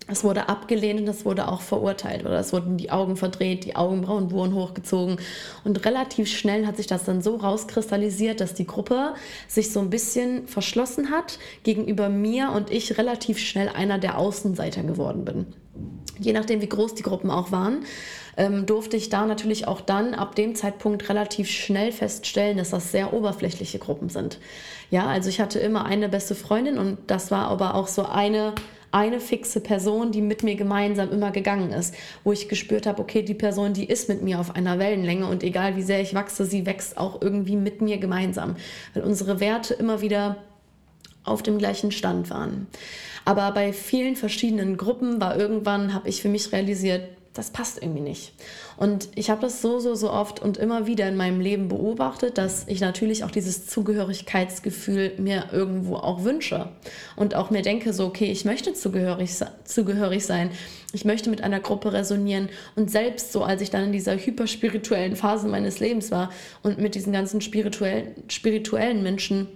Es 0.08 0.24
wurde 0.24 0.50
abgelehnt 0.50 1.02
und 1.02 1.08
es 1.08 1.26
wurde 1.26 1.48
auch 1.48 1.62
verurteilt 1.62 2.26
oder 2.26 2.40
es 2.40 2.54
wurden 2.54 2.78
die 2.78 2.92
Augen 2.92 3.18
verdreht, 3.18 3.66
die 3.66 3.76
Augenbrauen 3.76 4.30
wurden 4.30 4.54
hochgezogen 4.54 5.18
und 5.64 5.84
relativ 5.84 6.30
schnell 6.30 6.68
hat 6.68 6.78
sich 6.78 6.86
das 6.86 7.06
dann 7.06 7.24
so 7.24 7.38
rauskristallisiert, 7.38 8.40
dass 8.40 8.54
die 8.54 8.68
Gruppe 8.68 9.16
sich 9.48 9.72
so 9.72 9.80
ein 9.80 9.90
bisschen 9.90 10.48
verschlossen 10.48 11.10
hat 11.10 11.40
gegenüber 11.64 12.10
mir 12.10 12.52
und 12.52 12.70
ich 12.70 13.00
relativ 13.00 13.40
schnell 13.40 13.70
einer 13.70 13.98
der 13.98 14.20
Außenseiter 14.20 14.84
geworden 14.84 15.26
bin. 15.26 15.48
Je 16.20 16.34
nachdem, 16.34 16.62
wie 16.62 16.70
groß 16.70 16.94
die 16.94 17.04
Gruppen 17.04 17.32
auch 17.32 17.52
waren, 17.52 17.84
ähm, 18.38 18.66
durfte 18.66 18.98
ich 18.98 19.10
da 19.10 19.26
natürlich 19.26 19.68
auch 19.68 19.82
dann 19.82 20.14
ab 20.14 20.36
dem 20.36 20.56
Zeitpunkt 20.56 21.10
relativ 21.10 21.50
schnell 21.50 21.92
feststellen, 21.92 22.58
dass 22.58 22.70
das 22.70 22.92
sehr 22.92 23.12
oberflächliche 23.12 23.80
Gruppen 23.80 24.10
sind. 24.10 24.40
Ja, 24.92 25.08
also 25.08 25.30
ich 25.30 25.42
hatte 25.42 25.60
immer 25.60 25.86
eine 25.86 26.10
beste 26.10 26.36
Freundin 26.36 26.78
und 26.78 26.98
das 27.08 27.32
war 27.32 27.48
aber 27.48 27.76
auch 27.76 27.88
so 27.88 28.06
eine 28.06 28.54
eine 28.92 29.20
fixe 29.20 29.60
Person, 29.60 30.12
die 30.12 30.22
mit 30.22 30.44
mir 30.44 30.56
gemeinsam 30.56 31.12
immer 31.12 31.32
gegangen 31.32 31.72
ist, 31.72 31.94
wo 32.24 32.32
ich 32.32 32.48
gespürt 32.48 32.86
habe, 32.86 33.02
okay, 33.02 33.22
die 33.24 33.34
Person, 33.34 33.74
die 33.74 33.86
ist 33.86 34.10
mit 34.10 34.22
mir 34.22 34.40
auf 34.40 34.56
einer 34.56 34.80
Wellenlänge 34.80 35.28
und 35.28 35.44
egal 35.44 35.76
wie 35.76 35.82
sehr 35.82 36.02
ich 36.02 36.14
wachse, 36.14 36.46
sie 36.46 36.66
wächst 36.66 36.98
auch 36.98 37.22
irgendwie 37.22 37.56
mit 37.56 37.82
mir 37.82 37.98
gemeinsam, 37.98 38.56
weil 38.94 39.04
unsere 39.04 39.40
Werte 39.40 39.74
immer 39.74 40.02
wieder 40.02 40.38
auf 41.24 41.44
dem 41.44 41.58
gleichen 41.58 41.92
Stand 41.92 42.30
waren. 42.30 42.68
Aber 43.26 43.52
bei 43.52 43.74
vielen 43.74 44.16
verschiedenen 44.16 44.78
Gruppen 44.78 45.20
war 45.20 45.38
irgendwann, 45.38 45.94
habe 45.94 46.08
ich 46.08 46.22
für 46.22 46.30
mich 46.30 46.52
realisiert, 46.52 47.10
das 47.36 47.52
passt 47.52 47.82
irgendwie 47.82 48.02
nicht. 48.02 48.34
Und 48.78 49.10
ich 49.14 49.30
habe 49.30 49.42
das 49.42 49.62
so, 49.62 49.80
so, 49.80 49.94
so 49.94 50.10
oft 50.10 50.42
und 50.42 50.58
immer 50.58 50.88
wieder 50.88 51.08
in 51.08 51.18
meinem 51.18 51.42
Leben 51.42 51.68
beobachtet, 51.68 52.38
dass 52.38 52.66
ich 52.68 52.80
natürlich 52.80 53.24
auch 53.24 53.32
dieses 53.32 53.68
Zugehörigkeitsgefühl 53.68 55.14
mir 55.18 55.50
irgendwo 55.52 55.98
auch 55.98 56.24
wünsche. 56.24 56.70
Und 57.16 57.36
auch 57.36 57.50
mir 57.50 57.62
denke, 57.62 57.92
so, 57.94 58.06
okay, 58.06 58.32
ich 58.32 58.46
möchte 58.46 58.74
zugehörig, 58.74 59.32
zugehörig 59.66 60.26
sein. 60.26 60.50
Ich 60.94 61.04
möchte 61.04 61.30
mit 61.30 61.42
einer 61.42 61.60
Gruppe 61.60 61.92
resonieren. 61.92 62.48
Und 62.78 62.90
selbst 62.90 63.34
so, 63.34 63.44
als 63.44 63.62
ich 63.62 63.70
dann 63.70 63.84
in 63.84 63.92
dieser 63.92 64.16
hyperspirituellen 64.16 65.18
Phase 65.18 65.48
meines 65.50 65.80
Lebens 65.82 66.12
war 66.12 66.32
und 66.64 66.78
mit 66.78 66.96
diesen 66.96 67.12
ganzen 67.12 67.42
spirituellen, 67.42 68.16
spirituellen 68.30 69.04
Menschen 69.04 69.48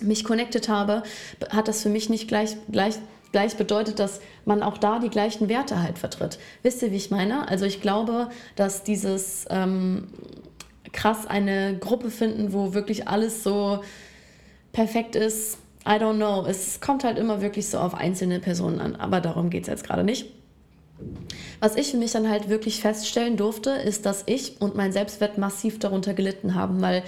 mich 0.00 0.24
connected 0.24 0.68
habe, 0.68 1.04
hat 1.50 1.68
das 1.68 1.82
für 1.82 1.88
mich 1.88 2.10
nicht 2.10 2.26
gleich, 2.26 2.56
gleich 2.70 2.96
gleich 3.34 3.56
bedeutet, 3.56 3.98
dass 3.98 4.20
man 4.44 4.62
auch 4.62 4.78
da 4.78 5.00
die 5.00 5.10
gleichen 5.10 5.48
Werte 5.48 5.82
halt 5.82 5.98
vertritt. 5.98 6.38
Wisst 6.62 6.82
ihr, 6.82 6.92
wie 6.92 6.96
ich 6.96 7.10
meine? 7.10 7.48
Also 7.48 7.64
ich 7.64 7.80
glaube, 7.80 8.28
dass 8.54 8.84
dieses 8.84 9.44
ähm, 9.50 10.06
krass 10.92 11.26
eine 11.26 11.76
Gruppe 11.76 12.10
finden, 12.10 12.52
wo 12.52 12.74
wirklich 12.74 13.08
alles 13.08 13.42
so 13.42 13.80
perfekt 14.70 15.16
ist, 15.16 15.58
I 15.84 15.94
don't 15.94 16.14
know. 16.14 16.46
Es 16.46 16.80
kommt 16.80 17.02
halt 17.02 17.18
immer 17.18 17.42
wirklich 17.42 17.68
so 17.68 17.78
auf 17.78 17.94
einzelne 17.94 18.38
Personen 18.38 18.80
an, 18.80 18.94
aber 18.94 19.20
darum 19.20 19.50
geht 19.50 19.62
es 19.62 19.68
jetzt 19.68 19.84
gerade 19.84 20.04
nicht. 20.04 20.26
Was 21.58 21.74
ich 21.74 21.90
für 21.90 21.96
mich 21.96 22.12
dann 22.12 22.30
halt 22.30 22.48
wirklich 22.48 22.80
feststellen 22.80 23.36
durfte, 23.36 23.70
ist, 23.70 24.06
dass 24.06 24.22
ich 24.26 24.60
und 24.60 24.76
mein 24.76 24.92
Selbstwert 24.92 25.38
massiv 25.38 25.80
darunter 25.80 26.14
gelitten 26.14 26.54
haben, 26.54 26.80
weil 26.80 27.02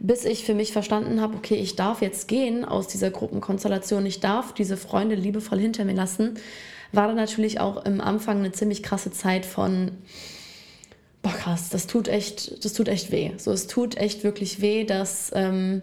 bis 0.00 0.24
ich 0.24 0.44
für 0.44 0.54
mich 0.54 0.72
verstanden 0.72 1.20
habe, 1.20 1.36
okay, 1.36 1.54
ich 1.54 1.76
darf 1.76 2.02
jetzt 2.02 2.28
gehen 2.28 2.64
aus 2.64 2.86
dieser 2.86 3.10
Gruppenkonstellation, 3.10 4.04
ich 4.06 4.20
darf 4.20 4.52
diese 4.52 4.76
Freunde 4.76 5.14
liebevoll 5.14 5.58
hinter 5.58 5.84
mir 5.84 5.94
lassen, 5.94 6.34
war 6.92 7.06
dann 7.08 7.16
natürlich 7.16 7.60
auch 7.60 7.84
im 7.84 8.00
Anfang 8.00 8.38
eine 8.38 8.52
ziemlich 8.52 8.82
krasse 8.82 9.10
Zeit 9.10 9.46
von, 9.46 9.92
boah 11.22 11.32
krass, 11.32 11.70
das 11.70 11.86
tut 11.86 12.08
echt, 12.08 12.64
das 12.64 12.72
tut 12.72 12.88
echt 12.88 13.10
weh. 13.10 13.32
So, 13.38 13.50
es 13.50 13.66
tut 13.66 13.96
echt 13.96 14.24
wirklich 14.24 14.60
weh, 14.60 14.84
dass 14.84 15.30
ähm, 15.34 15.82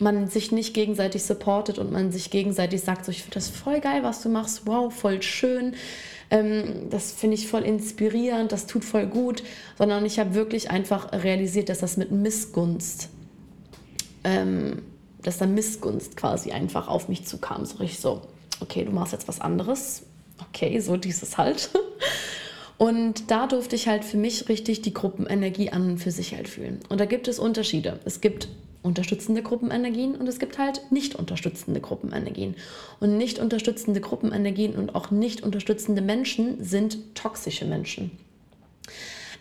man 0.00 0.28
sich 0.28 0.50
nicht 0.50 0.74
gegenseitig 0.74 1.22
supportet 1.22 1.78
und 1.78 1.92
man 1.92 2.10
sich 2.10 2.30
gegenseitig 2.30 2.80
sagt, 2.80 3.04
so, 3.04 3.12
ich 3.12 3.22
finde 3.22 3.34
das 3.34 3.48
voll 3.48 3.80
geil, 3.80 4.02
was 4.02 4.22
du 4.22 4.28
machst, 4.28 4.62
wow, 4.66 4.92
voll 4.92 5.22
schön. 5.22 5.74
Ähm, 6.30 6.88
das 6.90 7.12
finde 7.12 7.34
ich 7.34 7.46
voll 7.46 7.62
inspirierend, 7.62 8.50
das 8.50 8.66
tut 8.66 8.84
voll 8.84 9.06
gut, 9.06 9.42
sondern 9.78 10.04
ich 10.04 10.18
habe 10.18 10.34
wirklich 10.34 10.70
einfach 10.70 11.12
realisiert, 11.12 11.68
dass 11.68 11.78
das 11.78 11.96
mit 11.96 12.10
Missgunst 12.10 13.10
ähm, 14.24 14.82
dass 15.22 15.38
da 15.38 15.46
Missgunst 15.46 16.16
quasi 16.16 16.52
einfach 16.52 16.88
auf 16.88 17.08
mich 17.08 17.24
zukam. 17.24 17.64
So 17.64 17.78
richtig 17.78 18.00
so, 18.00 18.22
okay, 18.60 18.84
du 18.84 18.92
machst 18.92 19.12
jetzt 19.12 19.28
was 19.28 19.40
anderes. 19.40 20.02
Okay, 20.48 20.80
so 20.80 20.96
dieses 20.96 21.38
halt. 21.38 21.70
Und 22.76 23.30
da 23.30 23.46
durfte 23.46 23.76
ich 23.76 23.86
halt 23.88 24.04
für 24.04 24.16
mich 24.16 24.48
richtig 24.48 24.82
die 24.82 24.92
Gruppenenergie 24.92 25.70
an 25.70 25.90
und 25.90 25.98
für 25.98 26.10
sich 26.10 26.34
halt 26.34 26.48
fühlen. 26.48 26.80
Und 26.88 26.98
da 27.00 27.04
gibt 27.04 27.28
es 27.28 27.38
Unterschiede. 27.38 28.00
Es 28.04 28.20
gibt 28.20 28.48
unterstützende 28.82 29.42
Gruppenenergien 29.42 30.16
und 30.16 30.28
es 30.28 30.38
gibt 30.38 30.58
halt 30.58 30.82
nicht 30.90 31.14
unterstützende 31.14 31.80
Gruppenenergien. 31.80 32.56
Und 33.00 33.16
nicht 33.16 33.38
unterstützende 33.38 34.00
Gruppenenergien 34.00 34.74
und 34.74 34.94
auch 34.94 35.10
nicht 35.10 35.42
unterstützende 35.42 36.02
Menschen 36.02 36.62
sind 36.62 37.14
toxische 37.14 37.64
Menschen. 37.64 38.10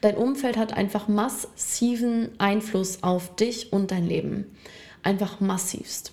Dein 0.03 0.17
Umfeld 0.17 0.57
hat 0.57 0.73
einfach 0.73 1.07
massiven 1.07 2.37
Einfluss 2.37 3.03
auf 3.03 3.37
dich 3.37 3.71
und 3.71 3.89
dein 3.89 4.05
Leben. 4.05 4.53
Einfach 5.01 5.39
massivst. 5.39 6.12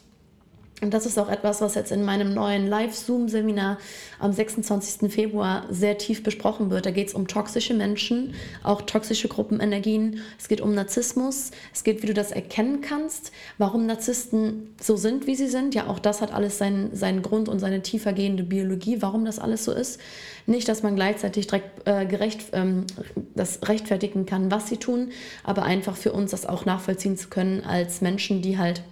Und 0.81 0.95
das 0.95 1.05
ist 1.05 1.19
auch 1.19 1.29
etwas, 1.29 1.61
was 1.61 1.75
jetzt 1.75 1.93
in 1.93 2.05
meinem 2.05 2.33
neuen 2.33 2.67
Live-Zoom-Seminar 2.67 3.79
am 4.19 4.33
26. 4.33 5.13
Februar 5.13 5.67
sehr 5.71 5.99
tief 5.99 6.23
besprochen 6.23 6.71
wird. 6.71 6.87
Da 6.87 6.91
geht 6.91 7.09
es 7.09 7.15
um 7.15 7.27
toxische 7.27 7.75
Menschen, 7.75 8.35
auch 8.63 8.83
toxische 8.83 9.29
Gruppenenergien. 9.29 10.21
Es 10.39 10.49
geht 10.49 10.61
um 10.61 10.75
Narzissmus. 10.75 11.51
Es 11.75 11.85
geht, 11.85 12.03
wie 12.03 12.07
du 12.07 12.15
das 12.15 12.31
erkennen 12.31 12.81
kannst, 12.81 13.31
warum 13.59 13.85
Narzissten 13.87 14.75
so 14.81 14.97
sind, 14.97 15.27
wie 15.27 15.35
sie 15.35 15.49
sind. 15.49 15.75
Ja, 15.75 15.87
auch 15.87 15.99
das 15.99 16.23
hat 16.23 16.33
alles 16.33 16.57
seinen, 16.57 16.97
seinen 16.97 17.21
Grund 17.23 17.49
und 17.49 17.59
seine 17.59 17.83
tiefergehende 17.83 18.43
Biologie, 18.43 19.03
warum 19.03 19.25
das 19.27 19.39
alles 19.39 19.65
so 19.65 19.73
ist. 19.73 20.01
Nicht, 20.47 20.69
dass 20.69 20.83
man 20.83 20.97
gleichzeitig 20.97 21.47
direkt 21.47 21.87
äh, 21.87 22.07
gerecht, 22.07 22.41
ähm, 22.53 22.87
das 23.35 23.61
rechtfertigen 23.69 24.25
kann, 24.25 24.51
was 24.51 24.69
sie 24.69 24.79
tun, 24.79 25.11
aber 25.45 25.63
einfach 25.63 25.97
für 25.97 26.13
uns 26.13 26.31
das 26.31 26.47
auch 26.47 26.65
nachvollziehen 26.65 27.17
zu 27.19 27.29
können 27.29 27.63
als 27.63 28.01
Menschen, 28.01 28.41
die 28.41 28.57
halt 28.57 28.83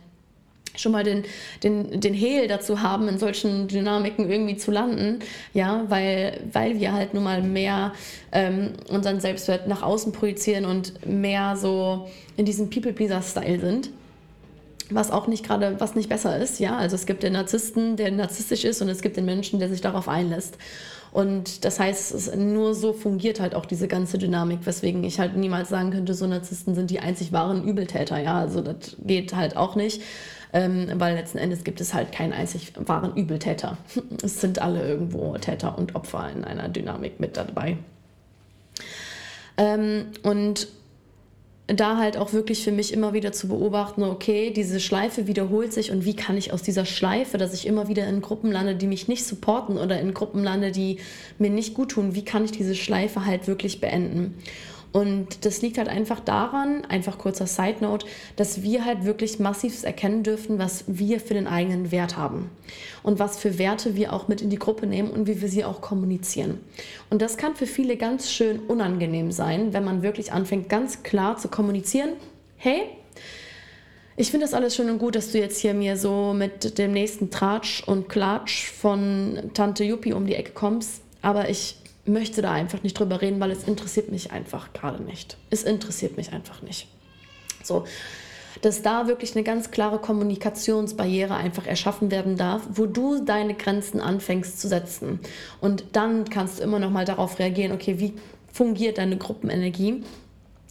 schon 0.80 0.92
mal 0.92 1.04
den, 1.04 1.24
den, 1.62 2.00
den 2.00 2.14
Hehl 2.14 2.48
dazu 2.48 2.82
haben, 2.82 3.08
in 3.08 3.18
solchen 3.18 3.68
Dynamiken 3.68 4.30
irgendwie 4.30 4.56
zu 4.56 4.70
landen, 4.70 5.20
ja, 5.54 5.84
weil, 5.88 6.40
weil 6.52 6.78
wir 6.80 6.92
halt 6.92 7.14
nun 7.14 7.24
mal 7.24 7.42
mehr 7.42 7.92
ähm, 8.32 8.70
unseren 8.88 9.20
Selbstwert 9.20 9.68
nach 9.68 9.82
außen 9.82 10.12
projizieren 10.12 10.64
und 10.64 11.06
mehr 11.06 11.56
so 11.56 12.08
in 12.36 12.44
diesem 12.44 12.70
People-Pleaser-Style 12.70 13.60
sind. 13.60 13.90
Was 14.90 15.10
auch 15.10 15.26
nicht 15.26 15.44
gerade, 15.44 15.78
was 15.80 15.94
nicht 15.94 16.08
besser 16.08 16.38
ist, 16.38 16.60
ja. 16.60 16.76
Also 16.76 16.96
es 16.96 17.04
gibt 17.04 17.22
den 17.22 17.34
Narzissten, 17.34 17.96
der 17.96 18.10
narzisstisch 18.10 18.64
ist 18.64 18.80
und 18.80 18.88
es 18.88 19.02
gibt 19.02 19.18
den 19.18 19.26
Menschen, 19.26 19.58
der 19.58 19.68
sich 19.68 19.82
darauf 19.82 20.08
einlässt. 20.08 20.56
Und 21.12 21.64
das 21.64 21.80
heißt, 21.80 22.36
nur 22.36 22.74
so 22.74 22.92
fungiert 22.92 23.40
halt 23.40 23.54
auch 23.54 23.66
diese 23.66 23.88
ganze 23.88 24.18
Dynamik, 24.18 24.60
weswegen 24.64 25.02
ich 25.04 25.18
halt 25.18 25.36
niemals 25.36 25.68
sagen 25.68 25.90
könnte, 25.90 26.14
so 26.14 26.26
Narzissten 26.26 26.74
sind 26.74 26.90
die 26.90 27.00
einzig 27.00 27.32
wahren 27.32 27.64
Übeltäter. 27.64 28.20
Ja, 28.20 28.38
also 28.38 28.60
das 28.60 28.96
geht 29.04 29.34
halt 29.34 29.56
auch 29.56 29.74
nicht 29.74 30.02
ähm, 30.52 30.88
weil 30.94 31.14
letzten 31.14 31.38
Endes 31.38 31.64
gibt 31.64 31.80
es 31.80 31.94
halt 31.94 32.12
keinen 32.12 32.32
einzig 32.32 32.72
wahren 32.76 33.14
Übeltäter. 33.14 33.76
Es 34.22 34.40
sind 34.40 34.60
alle 34.60 34.86
irgendwo 34.86 35.36
Täter 35.38 35.76
und 35.78 35.94
Opfer 35.94 36.30
in 36.34 36.44
einer 36.44 36.68
Dynamik 36.68 37.20
mit 37.20 37.36
dabei. 37.36 37.76
Ähm, 39.56 40.06
und 40.22 40.68
da 41.68 41.98
halt 41.98 42.16
auch 42.16 42.32
wirklich 42.32 42.64
für 42.64 42.72
mich 42.72 42.94
immer 42.94 43.12
wieder 43.12 43.32
zu 43.32 43.46
beobachten, 43.46 44.02
okay, 44.02 44.50
diese 44.50 44.80
Schleife 44.80 45.26
wiederholt 45.26 45.72
sich 45.74 45.90
und 45.90 46.06
wie 46.06 46.16
kann 46.16 46.38
ich 46.38 46.52
aus 46.52 46.62
dieser 46.62 46.86
Schleife, 46.86 47.36
dass 47.36 47.52
ich 47.52 47.66
immer 47.66 47.88
wieder 47.88 48.06
in 48.06 48.22
Gruppen 48.22 48.50
lande, 48.50 48.74
die 48.74 48.86
mich 48.86 49.06
nicht 49.06 49.24
supporten 49.24 49.76
oder 49.76 50.00
in 50.00 50.14
Gruppen 50.14 50.42
lande, 50.42 50.72
die 50.72 50.98
mir 51.38 51.50
nicht 51.50 51.74
gut 51.74 51.90
tun, 51.90 52.14
wie 52.14 52.24
kann 52.24 52.44
ich 52.44 52.52
diese 52.52 52.74
Schleife 52.74 53.26
halt 53.26 53.46
wirklich 53.46 53.82
beenden? 53.82 54.34
Und 54.92 55.44
das 55.44 55.60
liegt 55.60 55.76
halt 55.76 55.88
einfach 55.88 56.20
daran, 56.20 56.84
einfach 56.86 57.18
kurzer 57.18 57.46
Side 57.46 57.76
Note, 57.80 58.06
dass 58.36 58.62
wir 58.62 58.84
halt 58.84 59.04
wirklich 59.04 59.38
massiv 59.38 59.82
erkennen 59.84 60.22
dürfen, 60.22 60.58
was 60.58 60.84
wir 60.86 61.20
für 61.20 61.34
den 61.34 61.46
eigenen 61.46 61.92
Wert 61.92 62.16
haben 62.16 62.50
und 63.02 63.18
was 63.18 63.38
für 63.38 63.58
Werte 63.58 63.96
wir 63.96 64.12
auch 64.14 64.28
mit 64.28 64.40
in 64.40 64.48
die 64.48 64.58
Gruppe 64.58 64.86
nehmen 64.86 65.10
und 65.10 65.26
wie 65.26 65.42
wir 65.42 65.48
sie 65.48 65.64
auch 65.64 65.82
kommunizieren. 65.82 66.58
Und 67.10 67.20
das 67.20 67.36
kann 67.36 67.54
für 67.54 67.66
viele 67.66 67.96
ganz 67.96 68.32
schön 68.32 68.60
unangenehm 68.60 69.30
sein, 69.30 69.74
wenn 69.74 69.84
man 69.84 70.02
wirklich 70.02 70.32
anfängt, 70.32 70.70
ganz 70.70 71.02
klar 71.02 71.36
zu 71.36 71.48
kommunizieren, 71.48 72.10
hey, 72.56 72.82
ich 74.16 74.32
finde 74.32 74.46
das 74.46 74.54
alles 74.54 74.74
schön 74.74 74.90
und 74.90 74.98
gut, 74.98 75.14
dass 75.14 75.30
du 75.30 75.38
jetzt 75.38 75.60
hier 75.60 75.74
mir 75.74 75.96
so 75.96 76.32
mit 76.32 76.78
dem 76.78 76.92
nächsten 76.92 77.30
Tratsch 77.30 77.84
und 77.86 78.08
Klatsch 78.08 78.68
von 78.68 79.50
Tante 79.54 79.84
Yuppie 79.84 80.12
um 80.12 80.26
die 80.26 80.34
Ecke 80.34 80.52
kommst, 80.52 81.02
aber 81.22 81.50
ich 81.50 81.76
möchte 82.08 82.42
da 82.42 82.52
einfach 82.52 82.82
nicht 82.82 82.98
drüber 82.98 83.20
reden, 83.20 83.40
weil 83.40 83.50
es 83.50 83.64
interessiert 83.64 84.10
mich 84.10 84.32
einfach 84.32 84.72
gerade 84.72 85.02
nicht. 85.02 85.36
Es 85.50 85.62
interessiert 85.62 86.16
mich 86.16 86.32
einfach 86.32 86.62
nicht. 86.62 86.88
So, 87.62 87.84
dass 88.62 88.82
da 88.82 89.06
wirklich 89.06 89.34
eine 89.34 89.44
ganz 89.44 89.70
klare 89.70 89.98
Kommunikationsbarriere 89.98 91.34
einfach 91.34 91.66
erschaffen 91.66 92.10
werden 92.10 92.36
darf, 92.36 92.62
wo 92.70 92.86
du 92.86 93.24
deine 93.24 93.54
Grenzen 93.54 94.00
anfängst 94.00 94.60
zu 94.60 94.68
setzen. 94.68 95.20
Und 95.60 95.84
dann 95.92 96.28
kannst 96.28 96.58
du 96.58 96.64
immer 96.64 96.78
noch 96.78 96.90
mal 96.90 97.04
darauf 97.04 97.38
reagieren, 97.38 97.72
okay, 97.72 97.98
wie 97.98 98.14
fungiert 98.52 98.98
deine 98.98 99.16
Gruppenenergie? 99.16 100.02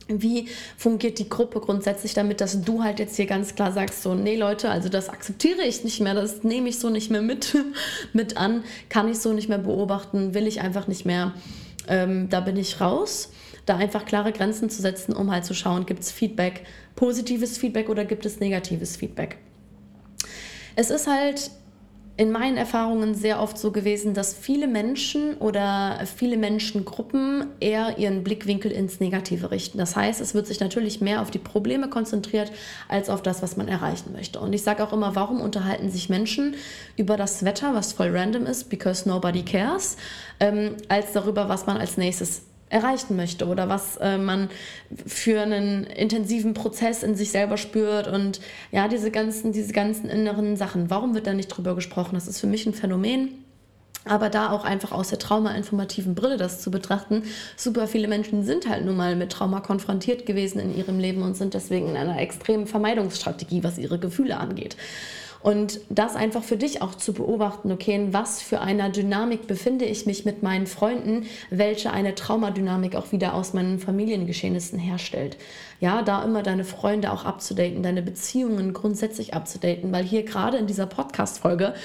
Wie 0.07 0.47
fungiert 0.77 1.19
die 1.19 1.27
Gruppe 1.27 1.59
grundsätzlich 1.59 2.13
damit, 2.13 2.39
dass 2.39 2.61
du 2.61 2.83
halt 2.83 2.99
jetzt 2.99 3.15
hier 3.17 3.25
ganz 3.25 3.55
klar 3.55 3.71
sagst, 3.71 4.03
so, 4.03 4.15
nee 4.15 4.37
Leute, 4.37 4.69
also 4.69 4.89
das 4.89 5.09
akzeptiere 5.09 5.63
ich 5.63 5.83
nicht 5.83 5.99
mehr, 5.99 6.13
das 6.13 6.43
nehme 6.43 6.69
ich 6.69 6.79
so 6.79 6.89
nicht 6.89 7.11
mehr 7.11 7.21
mit, 7.21 7.55
mit 8.13 8.37
an, 8.37 8.63
kann 8.89 9.09
ich 9.09 9.19
so 9.19 9.33
nicht 9.33 9.49
mehr 9.49 9.57
beobachten, 9.57 10.33
will 10.33 10.47
ich 10.47 10.61
einfach 10.61 10.87
nicht 10.87 11.05
mehr, 11.05 11.33
ähm, 11.87 12.29
da 12.29 12.39
bin 12.39 12.57
ich 12.57 12.79
raus. 12.79 13.31
Da 13.65 13.75
einfach 13.75 14.05
klare 14.05 14.31
Grenzen 14.31 14.69
zu 14.69 14.81
setzen, 14.81 15.13
um 15.13 15.29
halt 15.29 15.43
zu 15.43 15.53
schauen, 15.53 15.85
gibt 15.85 15.99
es 15.99 16.09
Feedback, 16.09 16.63
positives 16.95 17.57
Feedback 17.57 17.89
oder 17.89 18.05
gibt 18.05 18.25
es 18.25 18.39
negatives 18.39 18.95
Feedback. 18.95 19.37
Es 20.77 20.89
ist 20.89 21.05
halt 21.05 21.51
in 22.17 22.31
meinen 22.31 22.57
Erfahrungen 22.57 23.13
sehr 23.13 23.39
oft 23.39 23.59
so 23.59 23.71
gewesen, 23.71 24.15
dass 24.15 24.33
viele 24.33 24.67
Menschen 24.67 25.37
oder 25.37 25.99
viele 26.15 26.35
Menschengruppen 26.35 27.45
eher 27.59 27.99
ihren 27.99 28.23
Blickwinkel 28.23 28.71
ins 28.71 28.99
Negative 28.99 29.51
richten. 29.51 29.77
Das 29.77 29.95
heißt, 29.95 30.19
es 30.19 30.33
wird 30.33 30.47
sich 30.47 30.59
natürlich 30.59 30.99
mehr 30.99 31.21
auf 31.21 31.29
die 31.29 31.37
Probleme 31.37 31.89
konzentriert 31.89 32.51
als 32.87 33.11
auf 33.11 33.21
das, 33.21 33.43
was 33.43 33.55
man 33.55 33.67
erreichen 33.67 34.13
möchte. 34.13 34.39
Und 34.39 34.51
ich 34.53 34.63
sage 34.63 34.83
auch 34.83 34.93
immer, 34.93 35.15
warum 35.15 35.39
unterhalten 35.39 35.91
sich 35.91 36.09
Menschen 36.09 36.55
über 36.95 37.17
das 37.17 37.45
Wetter, 37.45 37.75
was 37.75 37.93
voll 37.93 38.09
random 38.09 38.47
ist, 38.47 38.71
because 38.71 39.07
nobody 39.07 39.43
cares, 39.43 39.95
ähm, 40.39 40.75
als 40.89 41.11
darüber, 41.11 41.49
was 41.49 41.67
man 41.67 41.77
als 41.77 41.97
nächstes 41.97 42.46
erreichen 42.69 43.15
möchte 43.15 43.47
oder 43.47 43.69
was 43.69 43.97
äh, 43.97 44.17
man 44.17 44.49
für 45.05 45.41
einen 45.41 45.85
intensiven 45.85 46.53
Prozess 46.53 47.03
in 47.03 47.15
sich 47.15 47.31
selber 47.31 47.57
spürt 47.57 48.07
und 48.07 48.41
ja, 48.71 48.87
diese 48.87 49.11
ganzen, 49.11 49.51
diese 49.51 49.73
ganzen 49.73 50.09
inneren 50.09 50.57
Sachen. 50.57 50.89
Warum 50.89 51.15
wird 51.15 51.27
da 51.27 51.33
nicht 51.33 51.47
drüber 51.47 51.75
gesprochen? 51.75 52.15
Das 52.15 52.27
ist 52.27 52.39
für 52.39 52.47
mich 52.47 52.65
ein 52.65 52.73
Phänomen. 52.73 53.29
Aber 54.05 54.29
da 54.29 54.51
auch 54.51 54.63
einfach 54.63 54.93
aus 54.93 55.09
der 55.09 55.19
traumainformativen 55.19 56.15
Brille 56.15 56.37
das 56.37 56.61
zu 56.61 56.71
betrachten, 56.71 57.23
super 57.57 57.87
viele 57.87 58.07
Menschen 58.07 58.45
sind 58.45 58.69
halt 58.69 58.85
nun 58.85 58.95
mal 58.95 59.17
mit 59.17 59.31
Trauma 59.31 59.59
konfrontiert 59.59 60.25
gewesen 60.25 60.59
in 60.59 60.77
ihrem 60.77 60.99
Leben 60.99 61.21
und 61.23 61.35
sind 61.35 61.53
deswegen 61.53 61.89
in 61.89 61.97
einer 61.97 62.19
extremen 62.19 62.67
Vermeidungsstrategie, 62.67 63.63
was 63.63 63.77
ihre 63.77 63.99
Gefühle 63.99 64.37
angeht. 64.37 64.77
Und 65.41 65.81
das 65.89 66.15
einfach 66.15 66.43
für 66.43 66.57
dich 66.57 66.81
auch 66.81 66.95
zu 66.95 67.13
beobachten, 67.13 67.71
okay, 67.71 67.95
in 67.95 68.13
was 68.13 68.41
für 68.41 68.61
einer 68.61 68.89
Dynamik 68.89 69.47
befinde 69.47 69.85
ich 69.85 70.05
mich 70.05 70.25
mit 70.25 70.43
meinen 70.43 70.67
Freunden, 70.67 71.25
welche 71.49 71.91
eine 71.91 72.15
Traumadynamik 72.15 72.95
auch 72.95 73.11
wieder 73.11 73.33
aus 73.33 73.53
meinen 73.53 73.79
Familiengeschehnissen 73.79 74.79
herstellt. 74.79 75.37
Ja, 75.79 76.01
da 76.01 76.23
immer 76.23 76.43
deine 76.43 76.63
Freunde 76.63 77.11
auch 77.11 77.25
abzudaten, 77.25 77.83
deine 77.83 78.01
Beziehungen 78.01 78.73
grundsätzlich 78.73 79.33
abzudaten, 79.33 79.91
weil 79.91 80.03
hier 80.03 80.23
gerade 80.23 80.57
in 80.57 80.67
dieser 80.67 80.87
Podcast-Folge 80.87 81.75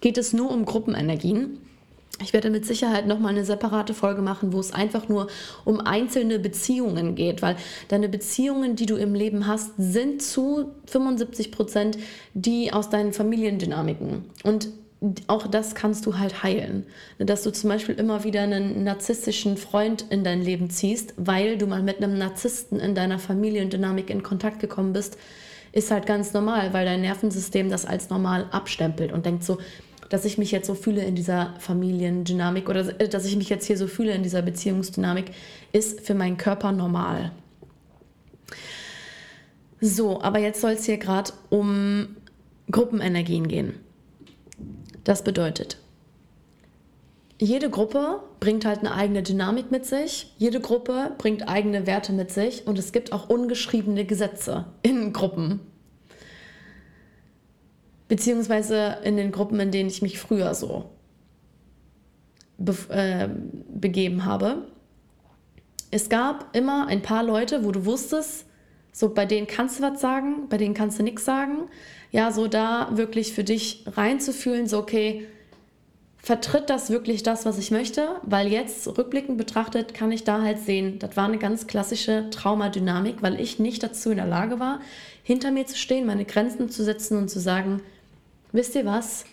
geht 0.00 0.18
es 0.18 0.32
nur 0.32 0.50
um 0.50 0.64
Gruppenenergien. 0.64 1.58
Ich 2.20 2.32
werde 2.32 2.50
mit 2.50 2.66
Sicherheit 2.66 3.06
nochmal 3.06 3.30
eine 3.30 3.44
separate 3.44 3.94
Folge 3.94 4.22
machen, 4.22 4.52
wo 4.52 4.58
es 4.58 4.72
einfach 4.72 5.08
nur 5.08 5.28
um 5.64 5.80
einzelne 5.80 6.38
Beziehungen 6.38 7.14
geht, 7.14 7.42
weil 7.42 7.56
deine 7.88 8.08
Beziehungen, 8.08 8.74
die 8.74 8.86
du 8.86 8.96
im 8.96 9.14
Leben 9.14 9.46
hast, 9.46 9.72
sind 9.76 10.22
zu 10.22 10.72
75 10.86 11.52
Prozent 11.52 11.98
die 12.34 12.72
aus 12.72 12.90
deinen 12.90 13.12
Familiendynamiken. 13.12 14.24
Und 14.42 14.68
auch 15.28 15.46
das 15.46 15.76
kannst 15.76 16.06
du 16.06 16.18
halt 16.18 16.42
heilen. 16.42 16.84
Dass 17.18 17.44
du 17.44 17.52
zum 17.52 17.70
Beispiel 17.70 17.94
immer 17.94 18.24
wieder 18.24 18.42
einen 18.42 18.82
narzisstischen 18.82 19.56
Freund 19.56 20.04
in 20.10 20.24
dein 20.24 20.42
Leben 20.42 20.70
ziehst, 20.70 21.14
weil 21.16 21.56
du 21.56 21.66
mal 21.66 21.82
mit 21.82 22.02
einem 22.02 22.18
Narzissten 22.18 22.80
in 22.80 22.94
deiner 22.96 23.20
Familiendynamik 23.20 24.10
in 24.10 24.24
Kontakt 24.24 24.58
gekommen 24.58 24.92
bist, 24.92 25.16
ist 25.70 25.90
halt 25.90 26.06
ganz 26.06 26.32
normal, 26.32 26.72
weil 26.72 26.84
dein 26.84 27.02
Nervensystem 27.02 27.70
das 27.70 27.84
als 27.84 28.10
normal 28.10 28.46
abstempelt 28.50 29.12
und 29.12 29.24
denkt 29.26 29.44
so, 29.44 29.58
dass 30.08 30.24
ich 30.24 30.38
mich 30.38 30.50
jetzt 30.50 30.66
so 30.66 30.74
fühle 30.74 31.04
in 31.04 31.14
dieser 31.14 31.54
Familiendynamik 31.58 32.68
oder 32.68 32.84
dass 32.84 33.26
ich 33.26 33.36
mich 33.36 33.48
jetzt 33.48 33.66
hier 33.66 33.76
so 33.76 33.86
fühle 33.86 34.12
in 34.12 34.22
dieser 34.22 34.42
Beziehungsdynamik, 34.42 35.32
ist 35.72 36.00
für 36.00 36.14
meinen 36.14 36.36
Körper 36.36 36.72
normal. 36.72 37.32
So, 39.80 40.20
aber 40.20 40.38
jetzt 40.38 40.60
soll 40.60 40.72
es 40.72 40.84
hier 40.84 40.98
gerade 40.98 41.32
um 41.50 42.16
Gruppenenergien 42.70 43.48
gehen. 43.48 43.74
Das 45.04 45.22
bedeutet, 45.22 45.78
jede 47.40 47.70
Gruppe 47.70 48.20
bringt 48.40 48.64
halt 48.64 48.80
eine 48.80 48.92
eigene 48.94 49.22
Dynamik 49.22 49.70
mit 49.70 49.86
sich, 49.86 50.34
jede 50.38 50.60
Gruppe 50.60 51.12
bringt 51.18 51.48
eigene 51.48 51.86
Werte 51.86 52.12
mit 52.12 52.32
sich 52.32 52.66
und 52.66 52.78
es 52.78 52.90
gibt 52.90 53.12
auch 53.12 53.28
ungeschriebene 53.28 54.04
Gesetze 54.04 54.66
in 54.82 55.12
Gruppen. 55.12 55.60
Beziehungsweise 58.08 58.98
in 59.04 59.16
den 59.16 59.32
Gruppen, 59.32 59.60
in 59.60 59.70
denen 59.70 59.88
ich 59.88 60.02
mich 60.02 60.18
früher 60.18 60.54
so 60.54 60.90
be 62.56 62.74
äh, 62.88 63.28
begeben 63.72 64.24
habe. 64.24 64.66
Es 65.90 66.08
gab 66.08 66.56
immer 66.56 66.86
ein 66.88 67.02
paar 67.02 67.22
Leute, 67.22 67.64
wo 67.64 67.72
du 67.72 67.84
wusstest, 67.84 68.46
so 68.92 69.14
bei 69.14 69.26
denen 69.26 69.46
kannst 69.46 69.78
du 69.78 69.82
was 69.82 70.00
sagen, 70.00 70.48
bei 70.48 70.56
denen 70.56 70.74
kannst 70.74 70.98
du 70.98 71.02
nichts 71.02 71.24
sagen 71.24 71.68
ja, 72.10 72.32
so 72.32 72.48
da 72.48 72.88
wirklich 72.92 73.32
für 73.32 73.44
dich 73.44 73.84
reinzufühlen, 73.86 74.66
so 74.66 74.78
okay, 74.78 75.26
vertritt 76.16 76.68
das 76.68 76.90
wirklich 76.90 77.22
das, 77.22 77.46
was 77.46 77.58
ich 77.58 77.70
möchte? 77.70 78.08
Weil 78.22 78.48
jetzt 78.48 78.86
rückblickend 78.98 79.38
betrachtet 79.38 79.94
kann 79.94 80.10
ich 80.10 80.24
da 80.24 80.42
halt 80.42 80.58
sehen, 80.58 80.98
das 80.98 81.16
war 81.16 81.26
eine 81.26 81.38
ganz 81.38 81.66
klassische 81.66 82.28
Traumadynamik, 82.30 83.22
weil 83.22 83.40
ich 83.40 83.58
nicht 83.58 83.82
dazu 83.82 84.10
in 84.10 84.16
der 84.16 84.26
Lage 84.26 84.58
war, 84.58 84.80
hinter 85.22 85.50
mir 85.50 85.66
zu 85.66 85.76
stehen, 85.76 86.06
meine 86.06 86.24
Grenzen 86.24 86.70
zu 86.70 86.82
setzen 86.82 87.18
und 87.18 87.28
zu 87.28 87.40
sagen, 87.40 87.82
wisst 88.52 88.74
ihr 88.74 88.84
was? 88.86 89.24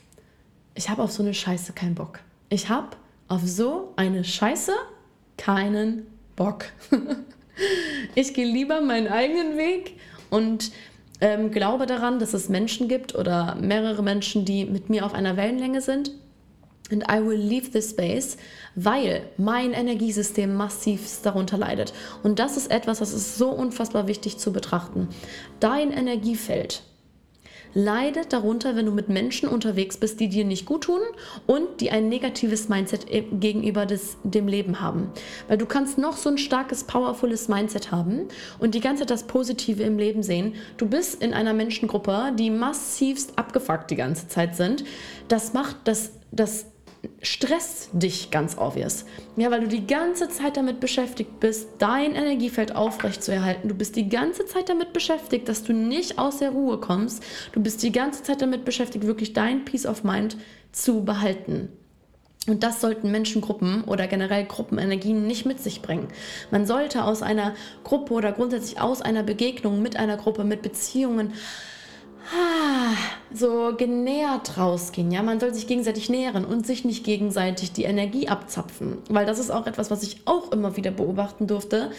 Ich 0.74 0.90
habe 0.90 1.04
auf 1.04 1.12
so 1.12 1.24
eine 1.24 1.34
Scheiße 1.34 1.74
keinen 1.74 1.96
Bock. 1.96 2.20
Ich 2.50 2.70
habe 2.70 2.98
auf 3.28 3.42
so 3.44 3.94
eine 3.96 4.24
Scheiße 4.24 4.74
keinen 5.38 6.06
Bock. 6.36 6.66
ich 8.16 8.34
gehe 8.34 8.46
lieber 8.46 8.82
meinen 8.82 9.08
eigenen 9.08 9.58
Weg 9.58 9.98
und 10.30 10.72
ähm, 11.22 11.52
glaube 11.52 11.86
daran, 11.86 12.20
dass 12.20 12.34
es 12.34 12.50
Menschen 12.50 12.88
gibt 12.88 13.16
oder 13.16 13.56
mehrere 13.56 14.04
Menschen, 14.04 14.46
die 14.46 14.66
mit 14.66 14.90
mir 14.90 15.06
auf 15.06 15.14
einer 15.14 15.38
Wellenlänge 15.38 15.82
sind. 15.82 16.12
And 16.92 17.04
I 17.10 17.20
will 17.26 17.40
leave 17.40 17.72
this 17.72 17.92
space, 17.92 18.38
weil 18.76 19.24
mein 19.38 19.74
Energiesystem 19.74 20.54
massiv 20.54 21.22
darunter 21.24 21.58
leidet. 21.58 21.94
Und 22.22 22.38
das 22.38 22.58
ist 22.58 22.70
etwas, 22.70 23.00
das 23.00 23.12
ist 23.12 23.38
so 23.38 23.50
unfassbar 23.50 24.08
wichtig 24.08 24.38
zu 24.38 24.54
betrachten. 24.54 25.08
Dein 25.60 25.92
Energiefeld 25.92 26.84
leidet 27.76 28.34
darunter, 28.34 28.76
wenn 28.76 28.88
du 28.88 28.92
mit 28.92 29.10
Menschen 29.10 29.48
unterwegs 29.48 29.98
bist, 29.98 30.20
die 30.20 30.30
dir 30.30 30.46
nicht 30.46 30.66
gut 30.66 30.86
tun 30.86 31.02
und 31.46 31.82
die 31.82 31.92
ein 31.92 32.10
negatives 32.10 32.70
Mindset 32.70 33.12
äh, 33.12 33.22
gegenüber 33.22 33.86
des, 33.86 34.18
dem 34.24 34.48
Leben 34.48 34.82
haben. 34.82 35.12
Weil 35.48 35.60
du 35.60 35.68
kannst 35.68 36.00
noch 36.00 36.18
so 36.18 36.30
ein 36.30 36.40
starkes, 36.40 36.86
powerfules 36.86 37.50
Mindset 37.50 37.92
haben 37.92 38.30
und 38.58 38.74
die 38.74 38.80
ganze 38.80 39.02
Zeit 39.02 39.12
das 39.12 39.24
Positive 39.24 39.84
im 39.84 40.00
Leben 40.00 40.24
sehen. 40.24 40.56
Du 40.78 40.88
bist 40.88 41.22
in 41.22 41.34
einer 41.34 41.54
Menschengruppe, 41.54 42.32
die 42.40 42.50
massivst 42.50 43.38
abgefuckt 43.38 43.92
die 43.92 43.96
ganze 43.96 44.28
Zeit 44.28 44.56
sind. 44.56 44.86
Das 45.28 45.54
macht 45.54 45.76
das, 45.84 46.12
das 46.32 46.66
stresst 47.22 47.90
dich 47.94 48.32
ganz 48.32 48.58
obvious. 48.58 49.06
Ja, 49.36 49.52
weil 49.52 49.62
du 49.62 49.68
die 49.68 49.88
ganze 49.88 50.30
Zeit 50.30 50.58
damit 50.58 50.80
beschäftigt 50.80 51.40
bist, 51.40 51.68
dein 51.80 52.16
Energiefeld 52.16 52.76
aufrechtzuerhalten. 52.76 53.70
Du 53.70 53.76
bist 53.76 53.96
die 53.96 54.10
ganze 54.10 54.46
Zeit 54.46 54.70
damit 54.70 54.94
beschäftigt, 54.94 55.50
dass 55.50 55.64
du 55.64 55.74
nicht 55.74 56.20
aus 56.20 56.38
der 56.38 56.52
Ruhe 56.52 56.80
kommst. 56.80 57.24
Du 57.54 57.62
bist 57.62 57.84
die 57.84 57.92
ganze 57.92 58.24
Zeit 58.24 58.42
damit 58.42 58.66
beschäftigt, 58.66 59.06
wirklich 59.06 59.34
dein 59.34 59.66
Peace 59.66 59.86
of 59.86 60.04
Mind 60.04 60.38
zu 60.72 61.04
behalten. 61.04 61.70
Und 62.48 62.62
das 62.62 62.80
sollten 62.80 63.12
Menschengruppen 63.12 63.84
oder 63.86 64.08
generell 64.08 64.46
Gruppenenergien 64.46 65.26
nicht 65.26 65.46
mit 65.46 65.60
sich 65.60 65.82
bringen. 65.82 66.10
Man 66.52 66.68
sollte 66.68 67.04
aus 67.04 67.24
einer 67.24 67.56
Gruppe 67.84 68.14
oder 68.14 68.32
grundsätzlich 68.32 68.80
aus 68.80 69.02
einer 69.02 69.24
Begegnung 69.24 69.82
mit 69.82 69.96
einer 69.96 70.18
Gruppe, 70.18 70.44
mit 70.44 70.62
Beziehungen 70.62 71.34
so 73.34 73.74
genährt 73.78 74.58
rausgehen. 74.58 75.12
Ja, 75.12 75.24
man 75.24 75.40
soll 75.40 75.54
sich 75.54 75.68
gegenseitig 75.68 76.10
nähren 76.10 76.46
und 76.46 76.66
sich 76.66 76.86
nicht 76.86 77.04
gegenseitig 77.04 77.72
die 77.72 77.84
Energie 77.84 78.28
abzapfen, 78.28 78.98
weil 79.10 79.26
das 79.26 79.40
ist 79.40 79.52
auch 79.52 79.68
etwas, 79.68 79.92
was 79.92 80.04
ich 80.04 80.22
auch 80.26 80.52
immer 80.52 80.78
wieder 80.78 80.92
beobachten 80.92 81.48
durfte. 81.48 81.92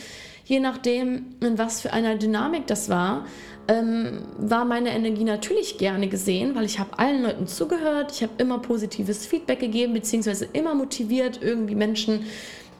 Je 0.44 0.60
nachdem, 0.60 1.34
in 1.40 1.58
was 1.58 1.80
für 1.80 1.92
einer 1.92 2.14
Dynamik 2.16 2.66
das 2.66 2.88
war, 2.88 3.26
ähm, 3.68 4.22
war 4.38 4.64
meine 4.64 4.90
Energie 4.90 5.24
natürlich 5.24 5.76
gerne 5.76 6.08
gesehen, 6.08 6.54
weil 6.54 6.64
ich 6.64 6.78
habe 6.78 6.98
allen 6.98 7.24
Leuten 7.24 7.46
zugehört, 7.48 8.12
ich 8.12 8.22
habe 8.22 8.32
immer 8.38 8.60
positives 8.60 9.26
Feedback 9.26 9.58
gegeben, 9.58 9.92
beziehungsweise 9.92 10.46
immer 10.52 10.74
motiviert, 10.74 11.40
irgendwie 11.42 11.74
Menschen 11.74 12.26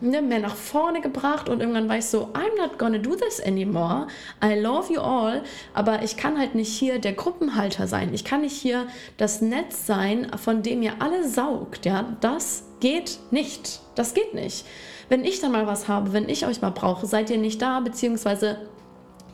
ne, 0.01 0.23
mehr 0.23 0.41
nach 0.41 0.55
vorne 0.55 1.01
gebracht 1.01 1.49
und 1.49 1.61
irgendwann 1.61 1.89
war 1.89 1.99
ich 1.99 2.07
so, 2.07 2.29
I'm 2.33 2.57
not 2.59 2.79
gonna 2.79 2.99
do 2.99 3.15
this 3.17 3.41
anymore. 3.45 4.07
I 4.45 4.59
love 4.59 4.93
you 4.93 5.01
all, 5.01 5.43
aber 5.75 6.03
ich 6.03 6.17
kann 6.17 6.39
halt 6.39 6.55
nicht 6.55 6.73
hier 6.73 6.99
der 6.99 7.13
Gruppenhalter 7.13 7.87
sein. 7.87 8.13
Ich 8.13 8.25
kann 8.25 8.43
nicht 8.43 8.57
hier 8.57 8.87
das 9.17 9.41
Netz 9.41 9.87
sein, 9.87 10.31
von 10.37 10.63
dem 10.63 10.83
ihr 10.83 10.95
alle 11.01 11.29
saugt. 11.29 11.87
Ja, 11.87 12.17
das 12.21 12.65
geht 12.81 13.19
nicht. 13.31 13.81
Das 13.95 14.15
geht 14.15 14.35
nicht. 14.35 14.67
Wenn 15.09 15.25
ich 15.25 15.41
dann 15.41 15.53
mal 15.53 15.67
was 15.67 15.89
habe, 15.89 16.13
wenn 16.13 16.29
ich 16.29 16.47
euch 16.47 16.61
mal 16.61 16.71
brauche, 16.71 17.07
seid 17.07 17.31
ihr 17.31 17.39
nicht 17.39 17.63
da, 17.63 17.81
beziehungsweise 17.81 18.59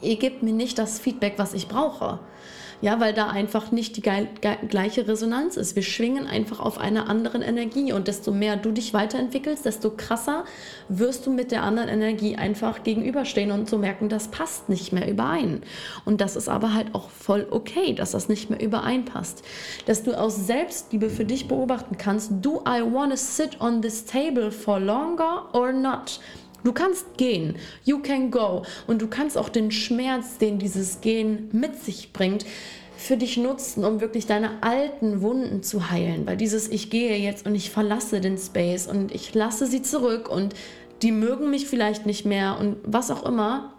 ihr 0.03 0.16
gebt 0.16 0.42
mir 0.42 0.53
nicht 0.53 0.79
das 0.79 0.98
Feedback, 0.98 1.35
was 1.37 1.55
ich 1.55 1.68
brauche. 1.68 2.20
Ja, 2.83 2.99
weil 2.99 3.14
da 3.14 3.29
einfach 3.29 3.71
nicht 3.71 3.97
die 3.97 4.03
gleiche 4.03 5.07
Resonanz 5.07 5.57
ist. 5.57 5.77
Wir 5.77 5.85
schwingen 5.85 6.27
einfach 6.27 6.59
auf 6.59 6.79
einer 6.79 7.09
anderen 7.09 7.40
Energie 7.40 7.92
und 7.92 8.09
desto 8.09 8.33
mehr 8.33 8.57
du 8.57 8.73
dich 8.73 8.92
weiterentwickelst, 8.92 9.64
desto 9.64 9.90
krasser 9.90 10.45
wirst 10.88 11.25
du 11.25 11.31
mit 11.31 11.53
der 11.53 11.62
anderen 11.62 11.88
Energie 11.88 12.35
einfach 12.35 12.83
gegenüberstehen 12.83 13.53
und 13.53 13.71
so 13.71 13.79
merken, 13.79 14.09
das 14.09 14.29
passt 14.29 14.68
nicht 14.68 14.92
mehr 14.92 15.09
überein. 15.09 15.62
Und 16.05 16.21
das 16.21 16.35
ist 16.35 16.49
aber 16.49 16.75
halt 16.75 16.92
auch 16.92 17.09
voll 17.09 17.47
okay, 17.53 17.95
dass 17.95 18.11
das 18.11 18.29
nicht 18.29 18.51
mehr 18.51 18.61
übereinpasst. 18.61 19.45
Dass 19.87 20.03
du 20.03 20.18
aus 20.18 20.49
Selbstliebe 20.49 21.09
für 21.09 21.25
dich 21.25 21.47
beobachten 21.47 21.97
kannst, 21.97 22.33
do 22.42 22.64
I 22.66 22.83
want 22.83 23.12
to 23.12 23.16
sit 23.16 23.61
on 23.61 23.81
this 23.81 24.05
table 24.05 24.51
for 24.51 24.81
longer 24.81 25.45
or 25.53 25.73
not? 25.73 26.18
Du 26.64 26.72
kannst 26.72 27.16
gehen, 27.16 27.57
you 27.85 27.98
can 27.98 28.31
go 28.31 28.64
und 28.87 29.03
du 29.03 29.09
kannst 29.09 29.37
auch 29.37 29.48
den 29.48 29.70
Schmerz, 29.70 30.38
den 30.38 30.59
dieses 30.59 31.01
Gehen 31.01 31.48
mit 31.53 31.83
sich 31.83 32.12
bringt, 32.12 32.44
für 32.96 33.16
dich 33.16 33.37
nutzen, 33.37 33.85
um 33.85 34.01
wirklich 34.01 34.27
deine 34.27 34.62
alten 34.62 35.22
Wunden 35.22 35.62
zu 35.62 35.90
heilen. 35.90 36.27
Weil 36.27 36.37
dieses 36.37 36.68
Ich 36.68 36.88
gehe 36.88 37.16
jetzt 37.16 37.46
und 37.46 37.55
ich 37.55 37.70
verlasse 37.70 38.20
den 38.20 38.38
Space 38.38 38.87
und 38.87 39.12
ich 39.12 39.35
lasse 39.35 39.66
sie 39.66 39.83
zurück 39.83 40.29
und 40.29 40.55
die 41.03 41.11
mögen 41.11 41.51
mich 41.51 41.66
vielleicht 41.66 42.07
nicht 42.07 42.25
mehr 42.25 42.59
und 42.61 42.77
was 42.85 43.11
auch 43.11 43.27
immer. 43.27 43.72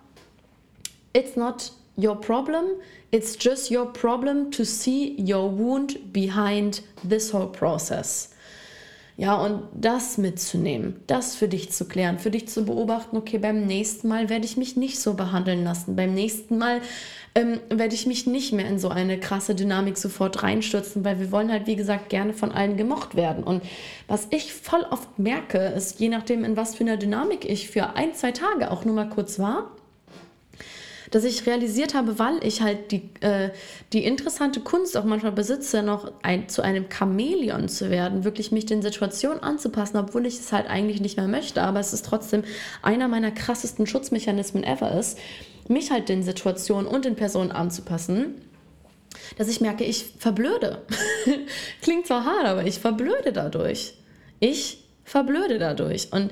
It's 1.13 1.37
not 1.37 1.71
your 1.97 2.19
problem. 2.19 2.65
It's 3.11 3.37
just 3.39 3.71
your 3.71 3.93
problem 3.93 4.51
to 4.51 4.65
see 4.65 5.15
your 5.17 5.57
wound 5.57 6.11
behind 6.11 6.83
this 7.07 7.33
whole 7.33 7.47
process. 7.47 8.32
Ja, 9.15 9.35
und 9.35 9.61
das 9.73 10.17
mitzunehmen, 10.17 10.95
das 11.05 11.35
für 11.35 11.47
dich 11.47 11.71
zu 11.71 11.85
klären, 11.85 12.17
für 12.17 12.31
dich 12.31 12.47
zu 12.47 12.65
beobachten, 12.65 13.15
okay, 13.15 13.37
beim 13.37 13.67
nächsten 13.67 14.07
Mal 14.07 14.27
werde 14.27 14.45
ich 14.45 14.57
mich 14.57 14.75
nicht 14.75 14.99
so 14.99 15.13
behandeln 15.13 15.63
lassen. 15.63 15.95
Beim 15.95 16.15
nächsten 16.15 16.57
Mal 16.57 16.81
ähm, 17.35 17.59
werde 17.69 17.93
ich 17.93 18.07
mich 18.07 18.25
nicht 18.25 18.53
mehr 18.53 18.67
in 18.67 18.79
so 18.79 18.89
eine 18.89 19.19
krasse 19.19 19.53
Dynamik 19.53 19.97
sofort 19.97 20.41
reinstürzen, 20.41 21.05
weil 21.05 21.19
wir 21.19 21.31
wollen 21.31 21.51
halt, 21.51 21.67
wie 21.67 21.75
gesagt, 21.75 22.09
gerne 22.09 22.33
von 22.33 22.51
allen 22.51 22.75
gemocht 22.75 23.13
werden. 23.15 23.43
Und 23.43 23.61
was 24.07 24.27
ich 24.31 24.51
voll 24.51 24.83
oft 24.89 25.19
merke, 25.19 25.59
ist, 25.59 25.99
je 25.99 26.09
nachdem, 26.09 26.43
in 26.43 26.57
was 26.57 26.73
für 26.73 26.83
einer 26.83 26.97
Dynamik 26.97 27.45
ich 27.45 27.69
für 27.69 27.95
ein, 27.95 28.15
zwei 28.15 28.31
Tage 28.31 28.71
auch 28.71 28.83
nur 28.83 28.95
mal 28.95 29.09
kurz 29.09 29.37
war, 29.37 29.69
dass 31.13 31.23
ich 31.23 31.45
realisiert 31.45 31.93
habe, 31.93 32.17
weil 32.17 32.43
ich 32.43 32.61
halt 32.61 32.91
die, 32.91 33.09
äh, 33.21 33.51
die 33.93 34.03
interessante 34.03 34.61
Kunst 34.61 34.97
auch 34.97 35.03
manchmal 35.03 35.31
besitze, 35.31 35.83
noch 35.83 36.11
ein, 36.23 36.49
zu 36.49 36.63
einem 36.63 36.85
Chamäleon 36.89 37.69
zu 37.69 37.91
werden, 37.91 38.23
wirklich 38.23 38.51
mich 38.51 38.65
den 38.65 38.81
Situationen 38.81 39.43
anzupassen, 39.43 39.97
obwohl 39.97 40.25
ich 40.25 40.39
es 40.39 40.51
halt 40.51 40.67
eigentlich 40.67 41.01
nicht 41.01 41.17
mehr 41.17 41.27
möchte, 41.27 41.61
aber 41.61 41.79
es 41.79 41.93
ist 41.93 42.05
trotzdem 42.07 42.43
einer 42.81 43.07
meiner 43.07 43.29
krassesten 43.29 43.85
Schutzmechanismen 43.85 44.63
ever 44.63 44.97
ist, 44.97 45.19
mich 45.67 45.91
halt 45.91 46.09
den 46.09 46.23
Situationen 46.23 46.87
und 46.87 47.05
den 47.05 47.15
Personen 47.15 47.51
anzupassen 47.51 48.41
dass 49.37 49.47
ich 49.47 49.61
merke, 49.61 49.83
ich 49.83 50.05
verblöde. 50.17 50.81
Klingt 51.81 52.07
zwar 52.07 52.25
hart, 52.25 52.45
aber 52.45 52.65
ich 52.65 52.79
verblöde 52.79 53.31
dadurch. 53.31 53.93
Ich 54.39 54.83
verblöde 55.03 55.59
dadurch. 55.59 56.11
Und 56.11 56.31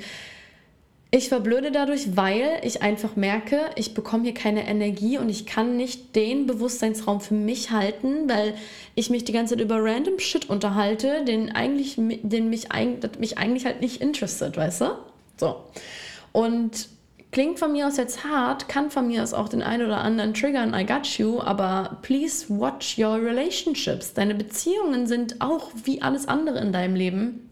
Ich 1.13 1.28
verblöde 1.28 1.71
dadurch, 1.71 2.15
weil 2.15 2.62
ich 2.63 2.82
einfach 2.82 3.17
merke, 3.17 3.60
ich 3.76 3.93
bekomme 3.93 4.24
hier 4.24 4.34
keine 4.34 4.65
Energie 4.65 5.17
und 5.17 5.28
ich 5.28 5.45
kann 5.45 5.76
nicht 5.76 6.15
den 6.15 6.47
Bewusstseinsraum 6.47 7.19
für 7.19 7.34
mich 7.34 7.69
halten, 7.71 8.30
weil 8.30 8.54
ich 8.95 9.10
mich 9.10 9.26
die 9.26 9.34
ganze 9.34 9.56
Zeit 9.56 9.63
über 9.63 9.84
random 9.84 10.19
Shit 10.19 10.50
unterhalte, 10.50 11.26
den 11.26 11.52
eigentlich, 11.52 11.95
den 11.97 12.50
mich, 12.50 12.69
mich 13.19 13.38
eigentlich 13.38 13.65
halt 13.65 13.82
nicht 13.82 14.02
interessiert, 14.02 14.56
weißt 14.56 14.82
du? 14.82 14.86
So. 15.36 15.58
Und 16.32 16.88
klingt 17.32 17.60
von 17.60 17.74
mir 17.74 17.88
aus 17.88 17.97
jetzt 17.97 18.24
hart, 18.24 18.69
kann 18.69 18.89
von 18.89 19.08
mir 19.08 19.21
aus 19.21 19.34
auch 19.34 19.50
den 19.50 19.63
einen 19.63 19.86
oder 19.86 19.97
anderen 19.97 20.34
triggern, 20.34 20.74
I 20.74 20.86
got 20.86 21.06
you, 21.17 21.41
aber 21.41 21.97
please 22.04 22.45
watch 22.47 22.97
your 22.97 23.15
relationships. 23.21 24.13
Deine 24.13 24.34
Beziehungen 24.34 25.08
sind 25.08 25.41
auch 25.41 25.71
wie 25.84 26.02
alles 26.02 26.30
andere 26.30 26.60
in 26.60 26.71
deinem 26.71 26.95
Leben 26.95 27.50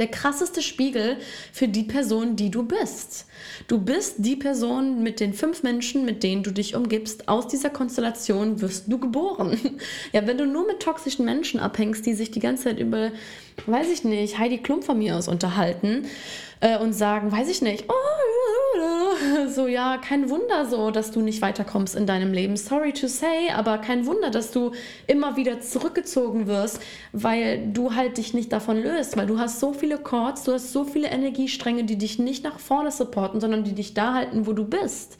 der 0.00 0.08
krasseste 0.08 0.62
Spiegel 0.62 1.18
für 1.52 1.68
die 1.68 1.84
Person, 1.84 2.34
die 2.34 2.50
du 2.50 2.64
bist. 2.64 3.26
Du 3.68 3.78
bist 3.78 4.16
die 4.18 4.34
Person 4.34 5.02
mit 5.02 5.20
den 5.20 5.34
fünf 5.34 5.62
Menschen, 5.62 6.06
mit 6.06 6.22
denen 6.22 6.42
du 6.42 6.50
dich 6.50 6.74
umgibst. 6.74 7.28
Aus 7.28 7.46
dieser 7.46 7.70
Konstellation 7.70 8.60
wirst 8.60 8.84
du 8.88 8.98
geboren. 8.98 9.58
Ja, 10.12 10.26
wenn 10.26 10.38
du 10.38 10.46
nur 10.46 10.66
mit 10.66 10.80
toxischen 10.80 11.24
Menschen 11.24 11.60
abhängst, 11.60 12.06
die 12.06 12.14
sich 12.14 12.30
die 12.30 12.40
ganze 12.40 12.64
Zeit 12.64 12.78
über, 12.78 13.12
weiß 13.66 13.90
ich 13.90 14.04
nicht, 14.04 14.38
Heidi 14.38 14.58
Klum 14.58 14.82
von 14.82 14.98
mir 14.98 15.16
aus 15.16 15.28
unterhalten 15.28 16.06
äh, 16.60 16.78
und 16.78 16.92
sagen, 16.92 17.32
weiß 17.32 17.48
ich 17.48 17.62
nicht, 17.62 17.84
oh, 17.88 19.48
so 19.48 19.66
ja, 19.66 19.98
kein 19.98 20.30
Wunder 20.30 20.66
so, 20.66 20.90
dass 20.90 21.10
du 21.10 21.20
nicht 21.20 21.42
weiterkommst 21.42 21.96
in 21.96 22.06
deinem 22.06 22.32
Leben. 22.32 22.56
Sorry 22.56 22.92
to 22.92 23.08
say, 23.08 23.50
aber 23.54 23.78
kein 23.78 24.06
Wunder, 24.06 24.30
dass 24.30 24.50
du 24.50 24.72
immer 25.06 25.36
wieder 25.36 25.60
zurückgezogen 25.60 26.46
wirst, 26.46 26.80
weil 27.12 27.68
du 27.72 27.94
halt 27.94 28.18
dich 28.18 28.34
nicht 28.34 28.52
davon 28.52 28.82
löst, 28.82 29.16
weil 29.16 29.26
du 29.26 29.38
hast 29.38 29.60
so 29.60 29.72
viele 29.72 29.98
Chords, 29.98 30.44
du 30.44 30.52
hast 30.52 30.72
so 30.72 30.84
viele 30.84 31.08
Energiestränge, 31.08 31.84
die 31.84 31.98
dich 31.98 32.18
nicht 32.18 32.44
nach 32.44 32.58
vorne 32.58 32.90
supporten, 32.90 33.40
sondern 33.40 33.64
die 33.64 33.74
dich 33.74 33.94
da 33.94 34.14
halten, 34.14 34.46
wo 34.46 34.52
du 34.52 34.64
bist. 34.64 35.18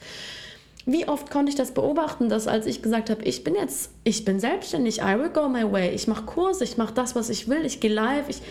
Wie 0.85 1.07
oft 1.07 1.29
konnte 1.29 1.49
ich 1.51 1.55
das 1.55 1.73
beobachten, 1.73 2.29
dass 2.29 2.47
als 2.47 2.65
ich 2.65 2.81
gesagt 2.81 3.09
habe, 3.09 3.23
ich 3.23 3.43
bin 3.43 3.55
jetzt, 3.55 3.91
ich 4.03 4.25
bin 4.25 4.39
selbstständig, 4.39 4.99
I 4.99 5.17
will 5.19 5.29
go 5.29 5.47
my 5.47 5.71
way, 5.71 5.91
ich 5.93 6.07
mache 6.07 6.25
Kurse, 6.25 6.63
ich 6.63 6.77
mache 6.77 6.93
das, 6.93 7.15
was 7.15 7.29
ich 7.29 7.47
will, 7.47 7.65
ich 7.65 7.79
gehe 7.79 7.93
live, 7.93 8.29
ich 8.29 8.41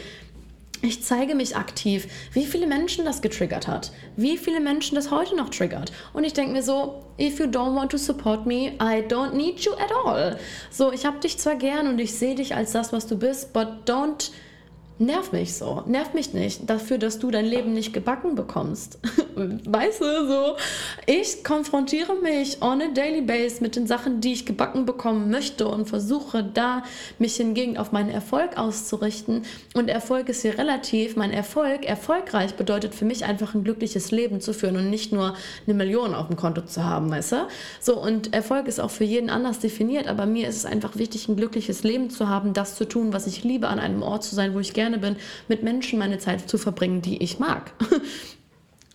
ich 0.82 1.04
zeige 1.04 1.34
mich 1.34 1.56
aktiv, 1.56 2.08
wie 2.32 2.46
viele 2.46 2.66
Menschen 2.66 3.04
das 3.04 3.20
getriggert 3.20 3.68
hat, 3.68 3.92
wie 4.16 4.38
viele 4.38 4.60
Menschen 4.60 4.94
das 4.94 5.10
heute 5.10 5.36
noch 5.36 5.50
triggert. 5.50 5.92
Und 6.14 6.24
ich 6.24 6.32
denke 6.32 6.52
mir 6.52 6.62
so, 6.62 7.04
if 7.18 7.38
you 7.38 7.44
don't 7.44 7.76
want 7.76 7.90
to 7.90 7.98
support 7.98 8.46
me, 8.46 8.72
I 8.80 9.04
don't 9.06 9.34
need 9.34 9.60
you 9.60 9.72
at 9.72 9.92
all. 10.04 10.38
So, 10.70 10.90
ich 10.90 11.04
habe 11.04 11.18
dich 11.20 11.38
zwar 11.38 11.56
gern 11.56 11.86
und 11.86 11.98
ich 11.98 12.14
sehe 12.14 12.34
dich 12.34 12.54
als 12.54 12.72
das, 12.72 12.94
was 12.94 13.06
du 13.06 13.18
bist, 13.18 13.52
but 13.52 13.68
don't 13.86 14.30
nerv 15.00 15.32
mich 15.32 15.54
so, 15.54 15.82
nerv 15.86 16.12
mich 16.14 16.34
nicht 16.34 16.68
dafür, 16.68 16.98
dass 16.98 17.18
du 17.18 17.30
dein 17.30 17.46
Leben 17.46 17.72
nicht 17.72 17.92
gebacken 17.92 18.34
bekommst. 18.34 18.98
weißt 19.34 20.00
du, 20.00 20.28
so, 20.28 20.56
ich 21.06 21.42
konfrontiere 21.42 22.16
mich 22.22 22.60
on 22.62 22.82
a 22.82 22.88
daily 22.94 23.22
base 23.22 23.62
mit 23.62 23.76
den 23.76 23.86
Sachen, 23.86 24.20
die 24.20 24.32
ich 24.32 24.46
gebacken 24.46 24.84
bekommen 24.84 25.30
möchte 25.30 25.66
und 25.68 25.88
versuche 25.88 26.44
da 26.44 26.82
mich 27.18 27.36
hingegen 27.36 27.78
auf 27.78 27.92
meinen 27.92 28.10
Erfolg 28.10 28.58
auszurichten. 28.58 29.42
Und 29.74 29.88
Erfolg 29.88 30.28
ist 30.28 30.42
hier 30.42 30.58
relativ. 30.58 31.16
Mein 31.16 31.32
Erfolg, 31.32 31.84
erfolgreich 31.86 32.54
bedeutet 32.54 32.94
für 32.94 33.04
mich 33.04 33.24
einfach 33.24 33.54
ein 33.54 33.64
glückliches 33.64 34.10
Leben 34.10 34.40
zu 34.40 34.52
führen 34.52 34.76
und 34.76 34.90
nicht 34.90 35.12
nur 35.12 35.34
eine 35.66 35.74
Million 35.74 36.14
auf 36.14 36.26
dem 36.26 36.36
Konto 36.36 36.62
zu 36.62 36.84
haben, 36.84 37.10
weißt 37.10 37.32
du? 37.32 37.48
So, 37.80 38.00
und 38.00 38.34
Erfolg 38.34 38.68
ist 38.68 38.80
auch 38.80 38.90
für 38.90 39.04
jeden 39.04 39.30
anders 39.30 39.60
definiert, 39.60 40.08
aber 40.08 40.26
mir 40.26 40.48
ist 40.48 40.56
es 40.56 40.66
einfach 40.66 40.96
wichtig, 40.96 41.28
ein 41.28 41.36
glückliches 41.36 41.82
Leben 41.82 42.10
zu 42.10 42.28
haben, 42.28 42.52
das 42.52 42.74
zu 42.76 42.86
tun, 42.86 43.12
was 43.12 43.26
ich 43.26 43.44
liebe, 43.44 43.68
an 43.68 43.78
einem 43.78 44.02
Ort 44.02 44.24
zu 44.24 44.34
sein, 44.34 44.54
wo 44.54 44.60
ich 44.60 44.74
gerne 44.74 44.89
gerne 44.90 44.98
bin, 44.98 45.16
mit 45.48 45.62
Menschen 45.62 45.98
meine 45.98 46.18
Zeit 46.18 46.48
zu 46.48 46.58
verbringen, 46.58 47.02
die 47.02 47.22
ich 47.22 47.38
mag. 47.38 47.72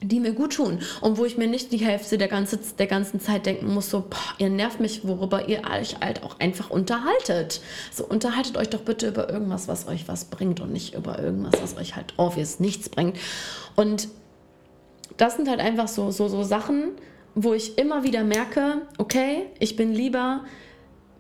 die 0.02 0.20
mir 0.20 0.34
gut 0.34 0.56
tun 0.56 0.80
und 1.02 1.18
wo 1.18 1.26
ich 1.26 1.38
mir 1.38 1.48
nicht 1.48 1.72
die 1.72 1.78
Hälfte 1.78 2.18
der, 2.18 2.28
ganze, 2.28 2.60
der 2.78 2.86
ganzen 2.86 3.20
Zeit 3.20 3.46
denken 3.46 3.74
muss, 3.74 3.90
so, 3.90 4.02
boah, 4.02 4.36
ihr 4.38 4.50
nervt 4.50 4.80
mich, 4.80 5.08
worüber 5.08 5.48
ihr 5.48 5.62
euch 5.72 6.00
halt 6.00 6.22
auch 6.22 6.40
einfach 6.40 6.70
unterhaltet. 6.70 7.62
So, 7.92 8.06
unterhaltet 8.06 8.58
euch 8.58 8.70
doch 8.70 8.82
bitte 8.82 9.08
über 9.08 9.30
irgendwas, 9.30 9.68
was 9.68 9.88
euch 9.88 10.08
was 10.08 10.26
bringt 10.26 10.60
und 10.60 10.72
nicht 10.72 10.94
über 10.94 11.18
irgendwas, 11.18 11.60
was 11.62 11.78
euch 11.78 11.96
halt 11.96 12.14
obvious 12.18 12.60
nichts 12.60 12.90
bringt. 12.90 13.18
Und 13.76 14.10
das 15.18 15.38
sind 15.38 15.50
halt 15.50 15.62
einfach 15.62 15.88
so, 15.88 16.12
so, 16.12 16.28
so 16.28 16.44
Sachen, 16.44 16.92
wo 17.34 17.54
ich 17.54 17.78
immer 17.78 18.04
wieder 18.04 18.24
merke, 18.24 18.82
okay, 18.98 19.46
ich 19.60 19.76
bin 19.76 19.94
lieber 19.94 20.44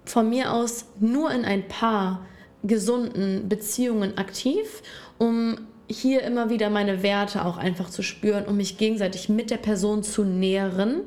von 0.03 0.29
mir 0.29 0.53
aus 0.53 0.85
nur 0.99 1.31
in 1.31 1.45
ein 1.45 1.67
paar 1.67 2.25
gesunden 2.67 3.47
Beziehungen 3.49 4.17
aktiv, 4.17 4.81
um 5.17 5.57
hier 5.87 6.23
immer 6.23 6.49
wieder 6.49 6.69
meine 6.69 7.03
Werte 7.03 7.45
auch 7.45 7.57
einfach 7.57 7.89
zu 7.89 8.01
spüren, 8.01 8.45
um 8.45 8.57
mich 8.57 8.77
gegenseitig 8.77 9.29
mit 9.29 9.51
der 9.51 9.57
Person 9.57 10.03
zu 10.03 10.23
nähren 10.23 11.01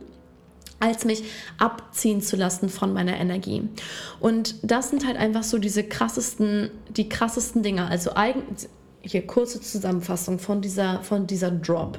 als 0.80 1.04
mich 1.04 1.24
abziehen 1.58 2.22
zu 2.22 2.36
lassen 2.36 2.68
von 2.68 2.92
meiner 2.92 3.16
Energie. 3.18 3.68
Und 4.20 4.54
das 4.62 4.90
sind 4.90 5.06
halt 5.06 5.16
einfach 5.16 5.42
so 5.42 5.58
diese 5.58 5.82
krassesten, 5.82 6.70
die 6.88 7.08
krassesten 7.08 7.62
Dinge. 7.62 7.86
Also 7.86 8.14
eigen, 8.14 8.42
hier 9.00 9.26
kurze 9.26 9.60
Zusammenfassung 9.60 10.38
von 10.38 10.60
dieser, 10.60 11.02
von 11.02 11.26
dieser 11.26 11.50
Drop. 11.50 11.98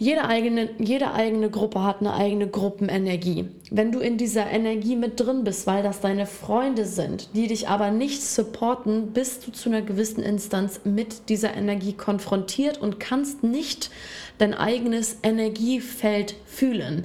Jede 0.00 0.24
eigene, 0.26 0.70
jede 0.78 1.12
eigene 1.12 1.50
Gruppe 1.50 1.82
hat 1.82 1.98
eine 1.98 2.14
eigene 2.14 2.46
Gruppenenergie. 2.46 3.48
Wenn 3.72 3.90
du 3.90 3.98
in 3.98 4.16
dieser 4.16 4.46
Energie 4.46 4.94
mit 4.94 5.18
drin 5.18 5.42
bist, 5.42 5.66
weil 5.66 5.82
das 5.82 6.00
deine 6.00 6.26
Freunde 6.26 6.84
sind, 6.84 7.34
die 7.34 7.48
dich 7.48 7.68
aber 7.68 7.90
nicht 7.90 8.22
supporten, 8.22 9.12
bist 9.12 9.44
du 9.44 9.50
zu 9.50 9.68
einer 9.68 9.82
gewissen 9.82 10.22
Instanz 10.22 10.82
mit 10.84 11.28
dieser 11.28 11.52
Energie 11.54 11.94
konfrontiert 11.94 12.78
und 12.78 13.00
kannst 13.00 13.42
nicht 13.42 13.90
dein 14.38 14.54
eigenes 14.54 15.16
Energiefeld 15.24 16.36
fühlen. 16.46 17.04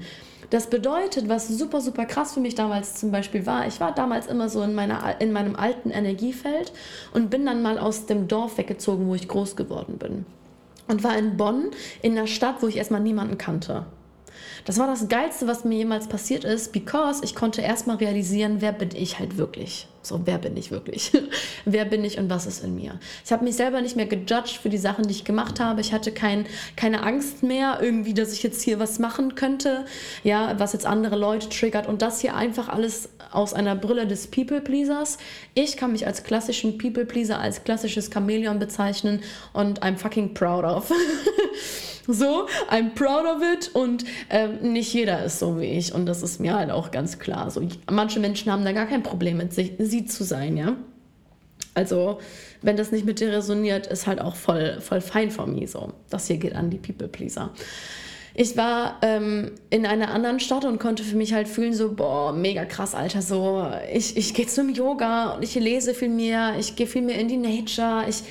Das 0.52 0.70
bedeutet, 0.70 1.28
was 1.30 1.48
super, 1.48 1.82
super 1.82 2.06
krass 2.06 2.36
für 2.36 2.42
mich 2.42 2.54
damals 2.54 2.94
zum 2.94 3.10
Beispiel 3.10 3.48
war, 3.48 3.66
ich 3.66 3.80
war 3.80 3.96
damals 3.96 4.28
immer 4.28 4.50
so 4.50 4.62
in, 4.62 4.76
meiner, 4.76 5.20
in 5.20 5.32
meinem 5.32 5.56
alten 5.56 5.90
Energiefeld 5.90 6.72
und 7.12 7.32
bin 7.32 7.44
dann 7.44 7.64
mal 7.64 7.80
aus 7.80 8.06
dem 8.06 8.28
Dorf 8.28 8.60
weggezogen, 8.60 9.08
wo 9.08 9.16
ich 9.16 9.28
groß 9.28 9.56
geworden 9.56 9.98
bin 9.98 10.28
und 10.88 11.04
war 11.04 11.18
in 11.18 11.38
Bonn 11.38 11.72
in 12.02 12.18
einer 12.18 12.28
Stadt, 12.28 12.62
wo 12.62 12.68
ich 12.68 12.78
erstmal 12.78 13.02
niemanden 13.02 13.38
kannte. 13.38 13.86
Das 14.66 14.80
war 14.80 14.88
das 14.88 15.10
Geilste, 15.10 15.48
was 15.48 15.66
mir 15.66 15.78
jemals 15.78 16.08
passiert 16.08 16.44
ist, 16.44 16.72
because 16.72 17.24
ich 17.24 17.36
konnte 17.36 17.62
erstmal 17.62 17.98
realisieren, 17.98 18.58
wer 18.60 18.72
bin 18.72 18.90
ich 18.96 19.20
halt 19.20 19.38
wirklich. 19.38 19.88
So, 20.06 20.22
wer 20.26 20.38
bin 20.38 20.58
ich 20.58 20.70
wirklich? 20.70 21.12
wer 21.66 21.86
bin 21.86 22.04
ich 22.04 22.18
und 22.18 22.30
was 22.30 22.46
ist 22.46 22.64
in 22.64 22.76
mir? 22.76 23.00
Ich 23.26 23.32
habe 23.32 23.44
mich 23.46 23.56
selber 23.56 23.82
nicht 23.82 23.96
mehr 23.96 24.06
gejudged 24.06 24.58
für 24.62 24.70
die 24.70 24.78
Sachen, 24.78 25.08
die 25.08 25.12
ich 25.12 25.24
gemacht 25.24 25.62
habe. 25.62 25.80
Ich 25.80 25.94
hatte 25.94 26.12
kein, 26.12 26.46
keine 26.76 27.04
Angst 27.04 27.42
mehr, 27.42 27.80
irgendwie, 27.82 28.14
dass 28.14 28.34
ich 28.34 28.44
jetzt 28.44 28.62
hier 28.62 28.80
was 28.80 29.00
machen 29.00 29.36
könnte, 29.36 29.86
ja, 30.24 30.60
was 30.60 30.74
jetzt 30.74 30.86
andere 30.86 31.16
Leute 31.16 31.48
triggert. 31.48 31.88
Und 31.88 32.02
das 32.02 32.20
hier 32.20 32.36
einfach 32.36 32.68
alles 32.68 33.10
aus 33.32 33.54
einer 33.54 33.76
Brille 33.76 34.06
des 34.06 34.28
People-Pleasers. 34.28 35.18
Ich 35.54 35.78
kann 35.78 35.94
mich 35.94 36.06
als 36.06 36.24
klassischen 36.24 36.78
People-Pleaser, 36.78 37.40
als 37.40 37.64
klassisches 37.64 38.10
Chamäleon 38.14 38.60
bezeichnen 38.60 39.22
und 39.54 39.84
I'm 39.84 39.98
fucking 39.98 40.34
proud 40.34 40.66
of. 40.66 40.92
so, 42.08 42.48
I'm 42.70 42.94
proud 42.94 43.26
of 43.26 43.42
it 43.42 43.72
und 43.74 44.04
ähm, 44.30 44.74
nicht 44.74 44.94
jeder 44.94 45.24
ist 45.24 45.40
so 45.40 45.60
wie 45.60 45.66
ich 45.66 45.94
und 45.94 46.06
das 46.06 46.22
ist 46.22 46.40
mir 46.40 46.56
halt 46.56 46.72
auch 46.72 46.92
ganz 46.92 47.20
klar. 47.20 47.50
So, 47.50 47.62
manche 47.90 48.20
Menschen 48.20 48.52
haben 48.52 48.66
da 48.66 48.72
gar 48.72 48.86
kein 48.86 49.04
Problem 49.04 49.38
mit, 49.38 49.54
sich, 49.54 49.74
sie 49.94 50.06
zu 50.06 50.24
sein, 50.24 50.58
ja. 50.58 50.76
Also, 51.76 52.20
wenn 52.62 52.78
das 52.78 52.92
nicht 52.92 53.06
mit 53.06 53.20
dir 53.20 53.32
resoniert, 53.32 53.88
ist 53.88 54.08
halt 54.08 54.20
auch 54.20 54.36
voll, 54.36 54.80
voll 54.82 55.02
fein 55.02 55.32
von 55.32 55.54
mir 55.54 55.68
so. 55.68 55.94
Das 56.10 56.28
hier 56.28 56.38
geht 56.38 56.56
an 56.56 56.70
die 56.70 56.78
People-Pleaser. 56.78 57.52
Ich 58.36 58.58
war 58.58 58.98
ähm, 59.04 59.52
in 59.70 59.86
einer 59.86 60.12
anderen 60.12 60.40
Stadt 60.40 60.66
und 60.66 60.80
konnte 60.80 61.04
für 61.04 61.16
mich 61.16 61.34
halt 61.34 61.48
fühlen, 61.48 61.74
so, 61.74 61.94
boah, 61.94 62.34
mega 62.34 62.66
krass, 62.66 62.96
Alter, 62.96 63.22
so, 63.22 63.68
ich, 63.94 64.18
ich 64.18 64.34
gehe 64.34 64.48
zum 64.48 64.70
Yoga 64.70 65.36
und 65.36 65.44
ich 65.44 65.54
lese 65.54 65.94
viel 65.94 66.10
mehr, 66.10 66.56
ich 66.60 66.76
gehe 66.76 66.88
viel 66.88 67.04
mehr 67.04 67.20
in 67.20 67.28
die 67.28 67.38
Nature, 67.38 68.06
ich, 68.10 68.24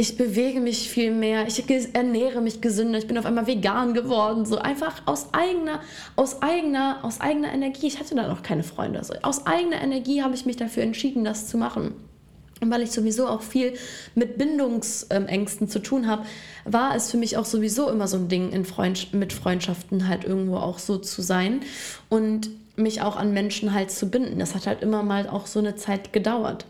ich 0.00 0.16
bewege 0.16 0.60
mich 0.60 0.88
viel 0.88 1.10
mehr, 1.10 1.48
ich 1.48 1.60
ernähre 1.92 2.40
mich 2.40 2.60
gesünder, 2.60 3.00
ich 3.00 3.08
bin 3.08 3.18
auf 3.18 3.26
einmal 3.26 3.48
vegan 3.48 3.94
geworden, 3.94 4.46
so 4.46 4.56
einfach 4.56 5.02
aus 5.06 5.34
eigener, 5.34 5.80
aus 6.14 6.40
eigener, 6.40 7.00
aus 7.02 7.20
eigener 7.20 7.52
Energie. 7.52 7.88
Ich 7.88 7.98
hatte 7.98 8.14
da 8.14 8.28
noch 8.28 8.44
keine 8.44 8.62
Freunde. 8.62 9.02
So. 9.02 9.14
Aus 9.22 9.44
eigener 9.46 9.82
Energie 9.82 10.22
habe 10.22 10.36
ich 10.36 10.46
mich 10.46 10.54
dafür 10.54 10.84
entschieden, 10.84 11.24
das 11.24 11.48
zu 11.48 11.58
machen. 11.58 11.94
Und 12.60 12.70
weil 12.70 12.82
ich 12.82 12.92
sowieso 12.92 13.26
auch 13.26 13.42
viel 13.42 13.72
mit 14.14 14.38
Bindungsängsten 14.38 15.68
zu 15.68 15.80
tun 15.80 16.06
habe, 16.06 16.24
war 16.64 16.94
es 16.94 17.10
für 17.10 17.16
mich 17.16 17.36
auch 17.36 17.44
sowieso 17.44 17.90
immer 17.90 18.06
so 18.06 18.18
ein 18.18 18.28
Ding, 18.28 18.52
in 18.52 18.64
Freund 18.64 19.12
mit 19.14 19.32
Freundschaften 19.32 20.06
halt 20.06 20.22
irgendwo 20.22 20.58
auch 20.58 20.78
so 20.78 20.98
zu 20.98 21.22
sein 21.22 21.60
und 22.08 22.50
mich 22.76 23.02
auch 23.02 23.16
an 23.16 23.32
Menschen 23.32 23.74
halt 23.74 23.90
zu 23.90 24.08
binden. 24.08 24.38
Das 24.38 24.54
hat 24.54 24.68
halt 24.68 24.80
immer 24.80 25.02
mal 25.02 25.28
auch 25.28 25.46
so 25.46 25.58
eine 25.58 25.74
Zeit 25.74 26.12
gedauert. 26.12 26.66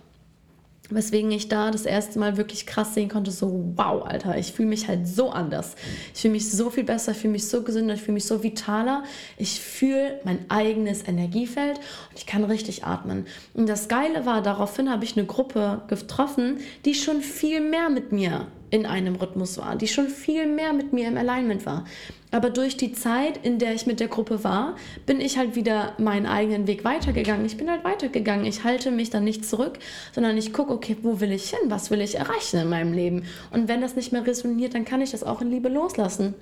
Weswegen 0.90 1.30
ich 1.30 1.48
da 1.48 1.70
das 1.70 1.84
erste 1.84 2.18
Mal 2.18 2.36
wirklich 2.36 2.66
krass 2.66 2.94
sehen 2.94 3.08
konnte, 3.08 3.30
so 3.30 3.72
wow, 3.76 4.06
Alter, 4.06 4.38
ich 4.38 4.52
fühle 4.52 4.68
mich 4.68 4.88
halt 4.88 5.06
so 5.06 5.30
anders. 5.30 5.74
Ich 6.14 6.22
fühle 6.22 6.32
mich 6.32 6.50
so 6.50 6.70
viel 6.70 6.84
besser, 6.84 7.12
ich 7.12 7.18
fühle 7.18 7.32
mich 7.32 7.46
so 7.46 7.62
gesünder, 7.62 7.94
ich 7.94 8.00
fühle 8.00 8.14
mich 8.14 8.24
so 8.24 8.42
vitaler. 8.42 9.04
Ich 9.36 9.60
fühle 9.60 10.20
mein 10.24 10.50
eigenes 10.50 11.06
Energiefeld 11.06 11.78
und 11.78 12.18
ich 12.18 12.26
kann 12.26 12.44
richtig 12.44 12.84
atmen. 12.84 13.26
Und 13.54 13.68
das 13.68 13.88
Geile 13.88 14.24
war, 14.24 14.42
daraufhin 14.42 14.90
habe 14.90 15.04
ich 15.04 15.16
eine 15.16 15.26
Gruppe 15.26 15.82
getroffen, 15.88 16.58
die 16.84 16.94
schon 16.94 17.20
viel 17.20 17.60
mehr 17.60 17.90
mit 17.90 18.12
mir 18.12 18.46
in 18.70 18.86
einem 18.86 19.16
Rhythmus 19.16 19.58
war, 19.58 19.76
die 19.76 19.88
schon 19.88 20.08
viel 20.08 20.46
mehr 20.46 20.72
mit 20.72 20.92
mir 20.92 21.08
im 21.08 21.16
Alignment 21.16 21.66
war. 21.66 21.84
Aber 22.30 22.50
durch 22.50 22.76
die 22.76 22.92
Zeit, 22.92 23.38
in 23.42 23.58
der 23.58 23.74
ich 23.74 23.86
mit 23.86 24.00
der 24.00 24.08
Gruppe 24.08 24.44
war, 24.44 24.76
bin 25.06 25.20
ich 25.20 25.38
halt 25.38 25.56
wieder 25.56 25.94
meinen 25.98 26.26
eigenen 26.26 26.66
Weg 26.66 26.84
weitergegangen. 26.84 27.46
Ich 27.46 27.56
bin 27.56 27.70
halt 27.70 27.84
weitergegangen. 27.84 28.44
Ich 28.44 28.64
halte 28.64 28.90
mich 28.90 29.08
dann 29.08 29.24
nicht 29.24 29.46
zurück, 29.46 29.78
sondern 30.12 30.36
ich 30.36 30.52
gucke, 30.52 30.72
okay, 30.72 30.96
wo 31.02 31.20
will 31.20 31.32
ich 31.32 31.50
hin? 31.50 31.70
Was 31.70 31.90
will 31.90 32.02
ich 32.02 32.16
erreichen 32.16 32.60
in 32.60 32.68
meinem 32.68 32.92
Leben? 32.92 33.24
Und 33.50 33.68
wenn 33.68 33.80
das 33.80 33.96
nicht 33.96 34.12
mehr 34.12 34.26
resoniert, 34.26 34.74
dann 34.74 34.84
kann 34.84 35.00
ich 35.00 35.12
das 35.12 35.24
auch 35.24 35.40
in 35.40 35.50
Liebe 35.50 35.70
loslassen. 35.70 36.34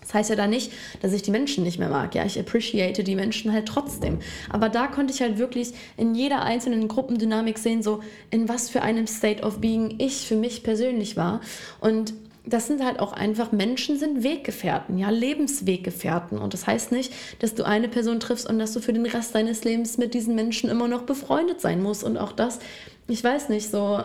Das 0.00 0.14
heißt 0.14 0.30
ja 0.30 0.36
da 0.36 0.46
nicht, 0.46 0.72
dass 1.02 1.12
ich 1.12 1.22
die 1.22 1.30
Menschen 1.30 1.64
nicht 1.64 1.78
mehr 1.78 1.88
mag. 1.88 2.14
Ja, 2.14 2.24
ich 2.24 2.38
appreciate 2.38 3.04
die 3.04 3.14
Menschen 3.14 3.52
halt 3.52 3.66
trotzdem. 3.66 4.18
Aber 4.48 4.68
da 4.68 4.86
konnte 4.86 5.12
ich 5.12 5.20
halt 5.20 5.38
wirklich 5.38 5.72
in 5.96 6.14
jeder 6.14 6.42
einzelnen 6.42 6.88
Gruppendynamik 6.88 7.58
sehen, 7.58 7.82
so 7.82 8.00
in 8.30 8.48
was 8.48 8.70
für 8.70 8.82
einem 8.82 9.06
State 9.06 9.42
of 9.42 9.60
Being 9.60 9.96
ich 9.98 10.26
für 10.26 10.36
mich 10.36 10.62
persönlich 10.62 11.16
war. 11.16 11.40
Und 11.80 12.14
das 12.46 12.66
sind 12.66 12.84
halt 12.84 12.98
auch 12.98 13.12
einfach 13.12 13.52
Menschen 13.52 13.98
sind 13.98 14.22
Weggefährten, 14.22 14.98
ja, 14.98 15.10
Lebensweggefährten. 15.10 16.38
Und 16.38 16.54
das 16.54 16.66
heißt 16.66 16.90
nicht, 16.92 17.12
dass 17.38 17.54
du 17.54 17.64
eine 17.64 17.88
Person 17.88 18.18
triffst 18.18 18.48
und 18.48 18.58
dass 18.58 18.72
du 18.72 18.80
für 18.80 18.92
den 18.92 19.06
Rest 19.06 19.34
deines 19.34 19.64
Lebens 19.64 19.98
mit 19.98 20.14
diesen 20.14 20.34
Menschen 20.34 20.70
immer 20.70 20.88
noch 20.88 21.02
befreundet 21.02 21.60
sein 21.60 21.82
musst. 21.82 22.02
Und 22.02 22.16
auch 22.16 22.32
das, 22.32 22.58
ich 23.08 23.22
weiß 23.22 23.50
nicht, 23.50 23.70
so 23.70 24.02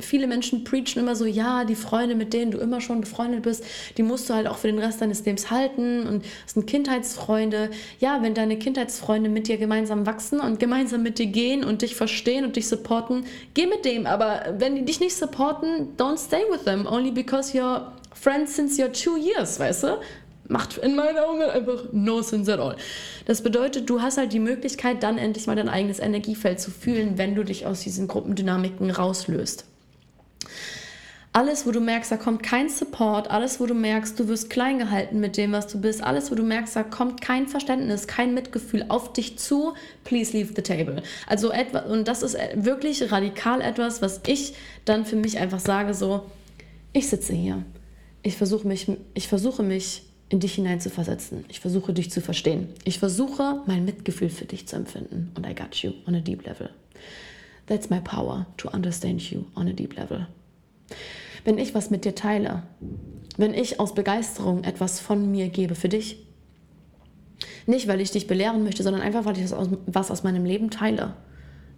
viele 0.00 0.26
Menschen 0.26 0.64
preachen 0.64 0.98
immer 0.98 1.16
so, 1.16 1.24
ja, 1.24 1.64
die 1.64 1.74
Freunde, 1.74 2.14
mit 2.14 2.32
denen 2.32 2.50
du 2.50 2.58
immer 2.58 2.80
schon 2.80 3.00
befreundet 3.00 3.42
bist, 3.42 3.64
die 3.96 4.02
musst 4.02 4.28
du 4.28 4.34
halt 4.34 4.46
auch 4.46 4.58
für 4.58 4.68
den 4.68 4.78
Rest 4.78 5.00
deines 5.00 5.24
Lebens 5.24 5.50
halten 5.50 6.06
und 6.06 6.24
das 6.44 6.54
sind 6.54 6.66
Kindheitsfreunde. 6.66 7.70
Ja, 7.98 8.22
wenn 8.22 8.34
deine 8.34 8.58
Kindheitsfreunde 8.58 9.30
mit 9.30 9.48
dir 9.48 9.58
gemeinsam 9.58 10.06
wachsen 10.06 10.40
und 10.40 10.58
gemeinsam 10.58 11.02
mit 11.02 11.18
dir 11.18 11.26
gehen 11.26 11.64
und 11.64 11.82
dich 11.82 11.94
verstehen 11.94 12.44
und 12.44 12.56
dich 12.56 12.68
supporten, 12.68 13.24
geh 13.54 13.66
mit 13.66 13.84
dem. 13.84 14.06
Aber 14.06 14.54
wenn 14.58 14.76
die 14.76 14.84
dich 14.84 15.00
nicht 15.00 15.16
supporten, 15.16 15.96
don't 15.96 16.18
stay 16.18 16.42
with 16.50 16.64
them, 16.64 16.86
only 16.86 17.10
because 17.10 17.56
you're 17.56 17.82
friends 18.14 18.56
since 18.56 18.80
you're 18.80 18.92
two 18.92 19.16
years, 19.16 19.58
weißt 19.58 19.84
du? 19.84 19.98
macht 20.50 20.78
in 20.78 20.96
meinen 20.96 21.18
Augen 21.18 21.42
einfach 21.42 21.84
no 21.92 22.22
sense 22.22 22.52
at 22.52 22.58
all. 22.58 22.76
Das 23.26 23.42
bedeutet, 23.42 23.88
du 23.88 24.02
hast 24.02 24.18
halt 24.18 24.32
die 24.32 24.40
Möglichkeit, 24.40 25.02
dann 25.02 25.16
endlich 25.16 25.46
mal 25.46 25.56
dein 25.56 25.68
eigenes 25.68 26.00
Energiefeld 26.00 26.60
zu 26.60 26.70
fühlen, 26.70 27.16
wenn 27.16 27.34
du 27.34 27.44
dich 27.44 27.66
aus 27.66 27.80
diesen 27.80 28.08
Gruppendynamiken 28.08 28.90
rauslöst. 28.90 29.69
Alles, 31.32 31.64
wo 31.64 31.70
du 31.70 31.80
merkst, 31.80 32.10
da 32.10 32.16
kommt 32.16 32.42
kein 32.42 32.68
Support, 32.68 33.30
alles, 33.30 33.60
wo 33.60 33.66
du 33.66 33.74
merkst, 33.74 34.18
du 34.18 34.26
wirst 34.26 34.50
klein 34.50 34.80
gehalten 34.80 35.20
mit 35.20 35.36
dem, 35.36 35.52
was 35.52 35.68
du 35.68 35.80
bist, 35.80 36.02
alles, 36.02 36.32
wo 36.32 36.34
du 36.34 36.42
merkst, 36.42 36.74
da 36.74 36.82
kommt 36.82 37.20
kein 37.20 37.46
Verständnis, 37.46 38.08
kein 38.08 38.34
Mitgefühl 38.34 38.86
auf 38.88 39.12
dich 39.12 39.38
zu, 39.38 39.74
please 40.02 40.36
leave 40.36 40.54
the 40.56 40.62
table. 40.62 41.04
Also 41.28 41.52
etwas, 41.52 41.88
und 41.88 42.08
das 42.08 42.24
ist 42.24 42.36
wirklich 42.56 43.12
radikal 43.12 43.60
etwas, 43.60 44.02
was 44.02 44.22
ich 44.26 44.54
dann 44.84 45.06
für 45.06 45.14
mich 45.14 45.38
einfach 45.38 45.60
sage, 45.60 45.94
so, 45.94 46.26
ich 46.92 47.08
sitze 47.08 47.32
hier, 47.32 47.64
ich 48.24 48.36
versuche 48.36 48.66
mich, 48.66 48.90
ich 49.14 49.28
versuche 49.28 49.62
mich 49.62 50.02
in 50.30 50.40
dich 50.40 50.54
hineinzuversetzen. 50.54 51.44
Ich 51.48 51.60
versuche 51.60 51.92
dich 51.92 52.10
zu 52.10 52.20
verstehen. 52.20 52.68
Ich 52.84 52.98
versuche 52.98 53.62
mein 53.66 53.84
Mitgefühl 53.84 54.30
für 54.30 54.44
dich 54.46 54.66
zu 54.66 54.76
empfinden. 54.76 55.32
Und 55.36 55.46
I 55.46 55.54
got 55.54 55.76
you 55.76 55.92
on 56.06 56.14
a 56.14 56.20
deep 56.20 56.46
level. 56.46 56.70
That's 57.66 57.90
my 57.90 58.00
power 58.00 58.46
to 58.56 58.68
understand 58.68 59.20
you 59.30 59.44
on 59.54 59.68
a 59.68 59.72
deep 59.72 59.96
level. 59.96 60.26
Wenn 61.44 61.58
ich 61.58 61.74
was 61.74 61.90
mit 61.90 62.04
dir 62.04 62.14
teile, 62.14 62.62
wenn 63.36 63.54
ich 63.54 63.80
aus 63.80 63.94
Begeisterung 63.94 64.64
etwas 64.64 65.00
von 65.00 65.30
mir 65.30 65.48
gebe 65.48 65.74
für 65.74 65.88
dich, 65.88 66.26
nicht 67.66 67.88
weil 67.88 68.00
ich 68.00 68.10
dich 68.10 68.26
belehren 68.26 68.64
möchte, 68.64 68.82
sondern 68.82 69.02
einfach 69.02 69.24
weil 69.24 69.38
ich 69.38 69.50
was 69.50 70.10
aus 70.10 70.22
meinem 70.22 70.44
Leben 70.44 70.70
teile, 70.70 71.14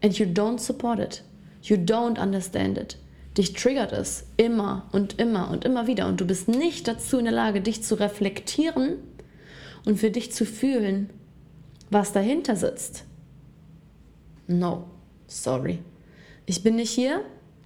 and 0.02 0.18
you 0.18 0.26
don't 0.26 0.58
support 0.58 0.98
it, 0.98 1.24
you 1.62 1.76
don't 1.76 2.20
understand 2.20 2.78
it, 2.78 2.98
dich 3.36 3.52
triggert 3.52 3.92
es 3.92 4.26
immer 4.36 4.88
und 4.92 5.18
immer 5.18 5.50
und 5.50 5.64
immer 5.64 5.86
wieder. 5.86 6.06
Und 6.08 6.20
du 6.20 6.26
bist 6.26 6.48
nicht 6.48 6.88
dazu 6.88 7.18
in 7.18 7.24
der 7.24 7.34
Lage, 7.34 7.60
dich 7.60 7.82
zu 7.82 7.98
reflektieren 7.98 8.96
und 9.84 9.98
für 9.98 10.10
dich 10.10 10.32
zu 10.32 10.44
fühlen, 10.44 11.10
was 11.90 12.12
dahinter 12.12 12.56
sitzt. 12.56 13.04
No, 14.46 14.84
sorry. 15.26 15.78
Ich 16.46 16.62
bin 16.62 16.76
nicht 16.76 16.90
hier, 16.90 17.22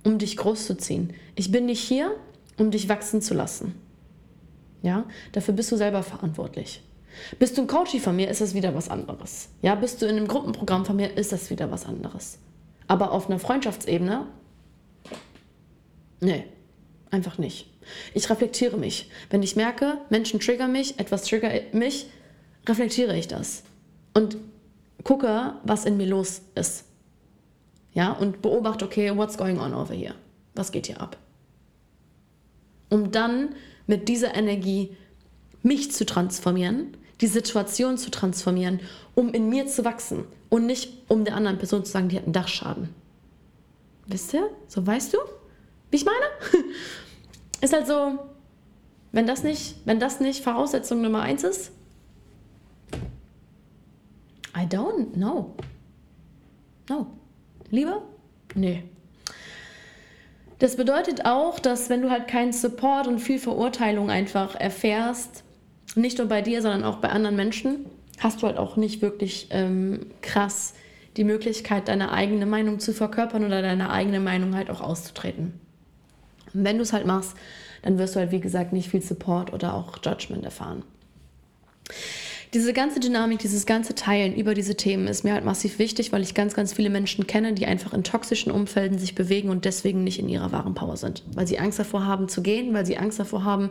um 0.06 0.18
dich 0.18 0.36
großzuziehen. 0.36 1.12
Ich 1.34 1.50
bin 1.50 1.66
nicht 1.66 1.82
hier, 1.82 2.14
um 2.58 2.70
dich 2.70 2.88
wachsen 2.88 3.20
zu 3.20 3.34
lassen. 3.34 3.74
Ja, 4.82 5.04
dafür 5.32 5.52
bist 5.52 5.72
du 5.72 5.76
selber 5.76 6.04
verantwortlich. 6.04 6.80
Bist 7.40 7.58
du 7.58 7.62
ein 7.62 7.66
Coachie 7.66 7.98
von 7.98 8.14
mir, 8.14 8.28
ist 8.28 8.40
das 8.40 8.54
wieder 8.54 8.72
was 8.74 8.88
anderes. 8.88 9.48
Ja, 9.62 9.74
bist 9.74 10.00
du 10.00 10.06
in 10.06 10.16
einem 10.16 10.28
Gruppenprogramm 10.28 10.84
von 10.84 10.94
mir, 10.94 11.16
ist 11.16 11.32
das 11.32 11.50
wieder 11.50 11.72
was 11.72 11.86
anderes. 11.86 12.38
Aber 12.86 13.10
auf 13.10 13.28
einer 13.28 13.40
Freundschaftsebene, 13.40 14.26
nee, 16.20 16.44
einfach 17.10 17.38
nicht. 17.38 17.68
Ich 18.14 18.30
reflektiere 18.30 18.76
mich. 18.76 19.10
Wenn 19.30 19.42
ich 19.42 19.56
merke, 19.56 19.98
Menschen 20.08 20.38
triggern 20.38 20.70
mich, 20.70 21.00
etwas 21.00 21.24
triggert 21.24 21.74
mich, 21.74 22.06
reflektiere 22.68 23.16
ich 23.16 23.26
das 23.26 23.64
und 24.14 24.36
gucke, 25.02 25.54
was 25.64 25.84
in 25.84 25.96
mir 25.96 26.06
los 26.06 26.42
ist. 26.54 26.84
Ja, 27.96 28.12
und 28.12 28.42
beobachte, 28.42 28.84
okay, 28.84 29.16
what's 29.16 29.38
going 29.38 29.58
on 29.58 29.72
over 29.72 29.94
here? 29.94 30.14
Was 30.54 30.70
geht 30.70 30.86
hier 30.86 31.00
ab? 31.00 31.16
Um 32.90 33.10
dann 33.10 33.54
mit 33.86 34.10
dieser 34.10 34.34
Energie 34.34 34.94
mich 35.62 35.92
zu 35.92 36.04
transformieren, 36.04 36.94
die 37.22 37.26
Situation 37.26 37.96
zu 37.96 38.10
transformieren, 38.10 38.80
um 39.14 39.32
in 39.32 39.48
mir 39.48 39.66
zu 39.66 39.86
wachsen 39.86 40.24
und 40.50 40.66
nicht 40.66 40.92
um 41.08 41.24
der 41.24 41.36
anderen 41.36 41.56
Person 41.56 41.86
zu 41.86 41.92
sagen, 41.92 42.10
die 42.10 42.16
hat 42.18 42.24
einen 42.24 42.34
Dachschaden. 42.34 42.90
Wisst 44.06 44.34
ihr? 44.34 44.50
So 44.68 44.86
weißt 44.86 45.14
du, 45.14 45.18
wie 45.90 45.96
ich 45.96 46.04
meine? 46.04 46.26
ist 47.62 47.72
halt 47.72 47.86
so, 47.86 48.18
wenn 49.12 49.26
das 49.26 49.42
nicht, 49.42 49.76
wenn 49.86 50.00
das 50.00 50.20
nicht 50.20 50.44
Voraussetzung 50.44 51.00
Nummer 51.00 51.22
eins 51.22 51.44
ist, 51.44 51.72
I 54.54 54.66
don't 54.66 55.14
know. 55.14 55.54
No. 56.90 57.06
Lieber? 57.70 58.02
Nee. 58.54 58.84
Das 60.58 60.76
bedeutet 60.76 61.26
auch, 61.26 61.58
dass 61.58 61.90
wenn 61.90 62.02
du 62.02 62.10
halt 62.10 62.28
keinen 62.28 62.52
Support 62.52 63.06
und 63.06 63.18
viel 63.18 63.38
Verurteilung 63.38 64.10
einfach 64.10 64.54
erfährst, 64.54 65.44
nicht 65.94 66.18
nur 66.18 66.28
bei 66.28 66.42
dir, 66.42 66.62
sondern 66.62 66.84
auch 66.84 66.96
bei 66.96 67.08
anderen 67.10 67.36
Menschen, 67.36 67.86
hast 68.18 68.42
du 68.42 68.46
halt 68.46 68.56
auch 68.56 68.76
nicht 68.76 69.02
wirklich 69.02 69.48
ähm, 69.50 70.06
krass 70.22 70.74
die 71.16 71.24
Möglichkeit, 71.24 71.88
deine 71.88 72.12
eigene 72.12 72.46
Meinung 72.46 72.78
zu 72.78 72.92
verkörpern 72.92 73.44
oder 73.44 73.62
deine 73.62 73.90
eigene 73.90 74.20
Meinung 74.20 74.54
halt 74.54 74.70
auch 74.70 74.80
auszutreten. 74.80 75.60
Und 76.54 76.64
wenn 76.64 76.76
du 76.76 76.82
es 76.82 76.92
halt 76.92 77.06
machst, 77.06 77.34
dann 77.82 77.98
wirst 77.98 78.14
du 78.14 78.20
halt, 78.20 78.32
wie 78.32 78.40
gesagt, 78.40 78.72
nicht 78.72 78.90
viel 78.90 79.02
Support 79.02 79.52
oder 79.52 79.74
auch 79.74 79.98
Judgment 80.04 80.44
erfahren 80.44 80.82
diese 82.54 82.72
ganze 82.72 83.00
Dynamik, 83.00 83.38
dieses 83.40 83.66
ganze 83.66 83.94
Teilen 83.94 84.34
über 84.34 84.54
diese 84.54 84.76
Themen 84.76 85.08
ist 85.08 85.24
mir 85.24 85.34
halt 85.34 85.44
massiv 85.44 85.78
wichtig, 85.78 86.12
weil 86.12 86.22
ich 86.22 86.34
ganz, 86.34 86.54
ganz 86.54 86.72
viele 86.72 86.90
Menschen 86.90 87.26
kenne, 87.26 87.52
die 87.52 87.66
einfach 87.66 87.92
in 87.92 88.04
toxischen 88.04 88.52
Umfelden 88.52 88.98
sich 88.98 89.14
bewegen 89.14 89.50
und 89.50 89.64
deswegen 89.64 90.04
nicht 90.04 90.18
in 90.18 90.28
ihrer 90.28 90.52
wahren 90.52 90.74
Power 90.74 90.96
sind. 90.96 91.22
Weil 91.34 91.46
sie 91.46 91.58
Angst 91.58 91.78
davor 91.78 92.06
haben 92.06 92.28
zu 92.28 92.42
gehen, 92.42 92.72
weil 92.72 92.86
sie 92.86 92.98
Angst 92.98 93.18
davor 93.18 93.44
haben, 93.44 93.68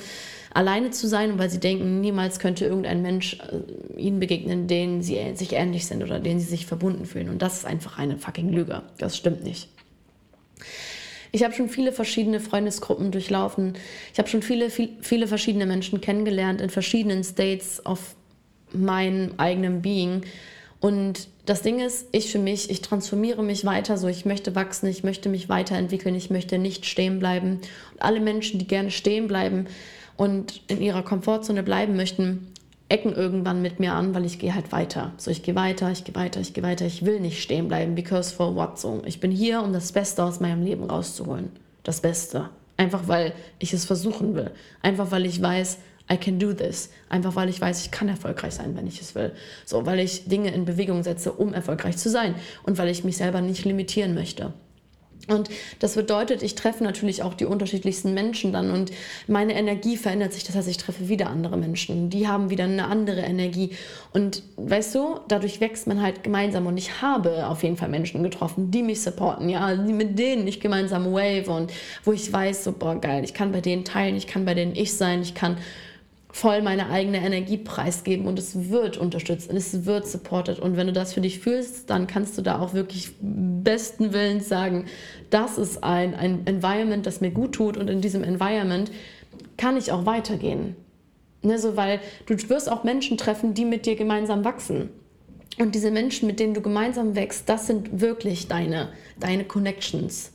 alleine 0.53 0.91
zu 0.91 1.07
sein 1.07 1.31
und 1.31 1.39
weil 1.39 1.49
sie 1.49 1.59
denken, 1.59 2.01
niemals 2.01 2.39
könnte 2.39 2.65
irgendein 2.65 3.01
Mensch 3.01 3.38
äh, 3.39 3.99
ihnen 3.99 4.19
begegnen, 4.19 4.67
denen 4.67 5.01
sie 5.01 5.19
sich 5.35 5.53
ähnlich 5.53 5.85
sind 5.85 6.03
oder 6.03 6.19
denen 6.19 6.39
sie 6.39 6.47
sich 6.47 6.65
verbunden 6.65 7.05
fühlen. 7.05 7.29
Und 7.29 7.41
das 7.41 7.57
ist 7.57 7.65
einfach 7.65 7.97
eine 7.97 8.17
fucking 8.17 8.51
Lüge. 8.51 8.83
Das 8.97 9.15
stimmt 9.15 9.43
nicht. 9.43 9.69
Ich 11.31 11.43
habe 11.43 11.53
schon 11.53 11.67
viele 11.67 11.91
verschiedene 11.91 12.39
Freundesgruppen 12.39 13.11
durchlaufen. 13.11 13.73
Ich 14.13 14.19
habe 14.19 14.29
schon 14.29 14.41
viele, 14.41 14.69
viele, 14.69 14.93
viele 15.01 15.27
verschiedene 15.27 15.65
Menschen 15.65 15.99
kennengelernt 15.99 16.61
in 16.61 16.69
verschiedenen 16.69 17.25
States 17.25 17.85
of 17.85 18.15
meinem 18.75 19.33
eigenen 19.38 19.81
Being. 19.81 20.21
Und 20.79 21.27
das 21.45 21.61
Ding 21.61 21.79
ist, 21.79 22.07
ich 22.11 22.31
für 22.31 22.39
mich, 22.39 22.69
ich 22.69 22.81
transformiere 22.81 23.43
mich 23.43 23.65
weiter 23.65 23.97
so, 23.97 24.07
ich 24.07 24.25
möchte 24.25 24.55
wachsen, 24.55 24.88
ich 24.88 25.03
möchte 25.03 25.29
mich 25.29 25.49
weiterentwickeln, 25.49 26.15
ich 26.15 26.29
möchte 26.29 26.57
nicht 26.57 26.85
stehen 26.85 27.19
bleiben. 27.19 27.61
Und 27.93 28.01
alle 28.01 28.19
Menschen, 28.19 28.59
die 28.59 28.67
gerne 28.67 28.91
stehen 28.91 29.27
bleiben 29.27 29.67
und 30.17 30.61
in 30.67 30.81
ihrer 30.81 31.03
Komfortzone 31.03 31.63
bleiben 31.63 31.95
möchten, 31.95 32.51
ecken 32.88 33.13
irgendwann 33.13 33.61
mit 33.61 33.79
mir 33.79 33.93
an, 33.93 34.13
weil 34.13 34.25
ich 34.25 34.38
gehe 34.38 34.53
halt 34.53 34.71
weiter. 34.71 35.13
So, 35.17 35.31
ich 35.31 35.43
gehe 35.43 35.55
weiter, 35.55 35.91
ich 35.91 36.03
gehe 36.03 36.15
weiter, 36.15 36.39
ich 36.39 36.53
gehe 36.53 36.63
weiter. 36.63 36.85
Ich 36.85 37.03
will 37.03 37.19
nicht 37.19 37.41
stehen 37.41 37.67
bleiben, 37.67 37.95
because 37.95 38.33
for 38.33 38.55
what 38.55 38.79
so. 38.79 39.01
Ich 39.05 39.19
bin 39.19 39.31
hier, 39.31 39.61
um 39.61 39.73
das 39.73 39.91
Beste 39.91 40.23
aus 40.23 40.39
meinem 40.39 40.63
Leben 40.63 40.83
rauszuholen. 40.83 41.49
Das 41.83 42.01
Beste. 42.01 42.49
Einfach 42.77 43.07
weil 43.07 43.33
ich 43.59 43.73
es 43.73 43.85
versuchen 43.85 44.35
will. 44.35 44.51
Einfach 44.81 45.11
weil 45.11 45.25
ich 45.25 45.41
weiß, 45.41 45.77
I 46.11 46.17
can 46.17 46.39
do 46.39 46.53
this. 46.53 46.89
Einfach 47.09 47.35
weil 47.35 47.49
ich 47.49 47.59
weiß, 47.59 47.81
ich 47.83 47.91
kann 47.91 48.09
erfolgreich 48.09 48.53
sein, 48.53 48.75
wenn 48.75 48.87
ich 48.87 49.01
es 49.01 49.15
will. 49.15 49.33
So, 49.65 49.85
weil 49.85 49.99
ich 49.99 50.27
Dinge 50.27 50.53
in 50.53 50.65
Bewegung 50.65 51.03
setze, 51.03 51.31
um 51.31 51.53
erfolgreich 51.53 51.97
zu 51.97 52.09
sein. 52.09 52.35
Und 52.63 52.77
weil 52.77 52.89
ich 52.89 53.03
mich 53.03 53.17
selber 53.17 53.41
nicht 53.41 53.65
limitieren 53.65 54.13
möchte. 54.13 54.53
Und 55.27 55.49
das 55.79 55.95
bedeutet, 55.95 56.43
ich 56.43 56.53
treffe 56.53 56.83
natürlich 56.83 57.23
auch 57.23 57.33
die 57.33 57.45
unterschiedlichsten 57.45 58.13
Menschen 58.13 58.53
dann 58.53 58.69
und 58.69 58.91
meine 59.27 59.55
Energie 59.55 59.97
verändert 59.97 60.33
sich. 60.33 60.43
Das 60.43 60.55
heißt, 60.55 60.67
ich 60.67 60.77
treffe 60.77 61.09
wieder 61.09 61.29
andere 61.29 61.57
Menschen. 61.57 62.11
Die 62.11 62.27
haben 62.27 62.51
wieder 62.51 62.65
eine 62.65 62.85
andere 62.87 63.21
Energie. 63.21 63.71
Und 64.13 64.43
weißt 64.57 64.93
du, 64.93 65.19
dadurch 65.27 65.61
wächst 65.61 65.87
man 65.87 66.01
halt 66.01 66.23
gemeinsam. 66.23 66.67
Und 66.67 66.77
ich 66.77 67.01
habe 67.01 67.47
auf 67.47 67.63
jeden 67.63 67.77
Fall 67.77 67.89
Menschen 67.89 68.21
getroffen, 68.21 68.69
die 68.69 68.83
mich 68.83 69.01
supporten, 69.01 69.49
ja, 69.49 69.75
mit 69.75 70.19
denen 70.19 70.47
ich 70.47 70.59
gemeinsam 70.59 71.11
wave 71.11 71.49
und 71.49 71.73
wo 72.03 72.11
ich 72.11 72.31
weiß, 72.31 72.63
so, 72.63 72.71
boah, 72.71 72.99
geil, 73.01 73.23
ich 73.23 73.33
kann 73.33 73.51
bei 73.51 73.61
denen 73.61 73.83
teilen, 73.83 74.15
ich 74.15 74.27
kann 74.27 74.45
bei 74.45 74.53
denen 74.53 74.75
ich 74.75 74.93
sein, 74.93 75.23
ich 75.23 75.33
kann 75.33 75.57
voll 76.36 76.62
meine 76.62 76.89
eigene 76.89 77.26
Energie 77.26 77.56
preisgeben 77.56 78.28
und 78.28 78.38
es 78.38 78.69
wird 78.69 78.98
unterstützt 78.98 79.50
und 79.50 79.56
es 79.56 79.86
wird 79.86 80.06
supported. 80.06 80.60
Und 80.60 80.76
wenn 80.76 80.86
du 80.86 80.91
das 80.91 81.13
für 81.13 81.21
dich 81.21 81.39
fühlst, 81.39 81.89
dann 81.89 82.08
kannst 82.08 82.38
du 82.38 82.41
da 82.41 82.60
auch 82.60 82.74
wirklich 82.74 83.13
besten 83.21 84.12
Willens 84.12 84.50
sagen, 84.50 84.84
das 85.30 85.58
ist 85.58 85.82
ein, 85.82 86.13
ein 86.13 86.45
Environment, 86.45 87.06
das 87.06 87.21
mir 87.21 87.32
gut 87.32 87.54
tut 87.54 87.78
und 87.78 87.89
in 87.89 88.02
diesem 88.02 88.21
Environment 88.21 88.91
kann 89.56 89.78
ich 89.78 89.93
auch 89.93 90.06
weitergehen. 90.06 90.76
Ne, 91.41 91.58
so, 91.58 91.78
weil 91.78 92.02
du 92.26 92.36
wirst 92.50 92.69
auch 92.69 92.84
Menschen 92.84 93.17
treffen, 93.17 93.54
die 93.54 93.63
mit 93.63 93.86
dir 93.86 93.95
gemeinsam 93.95 94.43
wachsen. 94.43 94.89
Und 95.58 95.74
diese 95.74 95.89
Menschen, 95.89 96.28
mit 96.28 96.41
denen 96.41 96.54
du 96.54 96.60
gemeinsam 96.60 97.15
wächst, 97.15 97.48
das 97.48 97.65
sind 97.65 98.02
wirklich 98.02 98.50
deine, 98.50 98.89
deine 99.21 99.45
Connections 99.45 100.34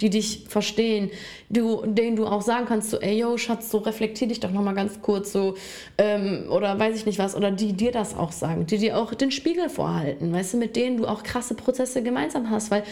die 0.00 0.10
dich 0.10 0.44
verstehen, 0.48 1.10
du, 1.48 1.82
denen 1.86 2.16
du 2.16 2.26
auch 2.26 2.42
sagen 2.42 2.66
kannst, 2.66 2.90
so, 2.90 2.98
ey, 2.98 3.18
yo, 3.18 3.36
Schatz, 3.36 3.70
so 3.70 3.78
reflektier 3.78 4.28
dich 4.28 4.40
doch 4.40 4.50
nochmal 4.50 4.74
ganz 4.74 5.00
kurz, 5.02 5.32
so, 5.32 5.56
ähm, 5.98 6.46
oder 6.50 6.78
weiß 6.78 6.96
ich 6.96 7.06
nicht 7.06 7.18
was, 7.18 7.36
oder 7.36 7.50
die 7.50 7.72
dir 7.72 7.92
das 7.92 8.16
auch 8.16 8.32
sagen, 8.32 8.66
die 8.66 8.78
dir 8.78 8.98
auch 8.98 9.14
den 9.14 9.30
Spiegel 9.30 9.68
vorhalten, 9.68 10.32
weißt 10.32 10.54
du, 10.54 10.56
mit 10.58 10.76
denen 10.76 10.96
du 10.96 11.06
auch 11.06 11.22
krasse 11.22 11.54
Prozesse 11.54 12.02
gemeinsam 12.02 12.50
hast, 12.50 12.70
weil 12.70 12.82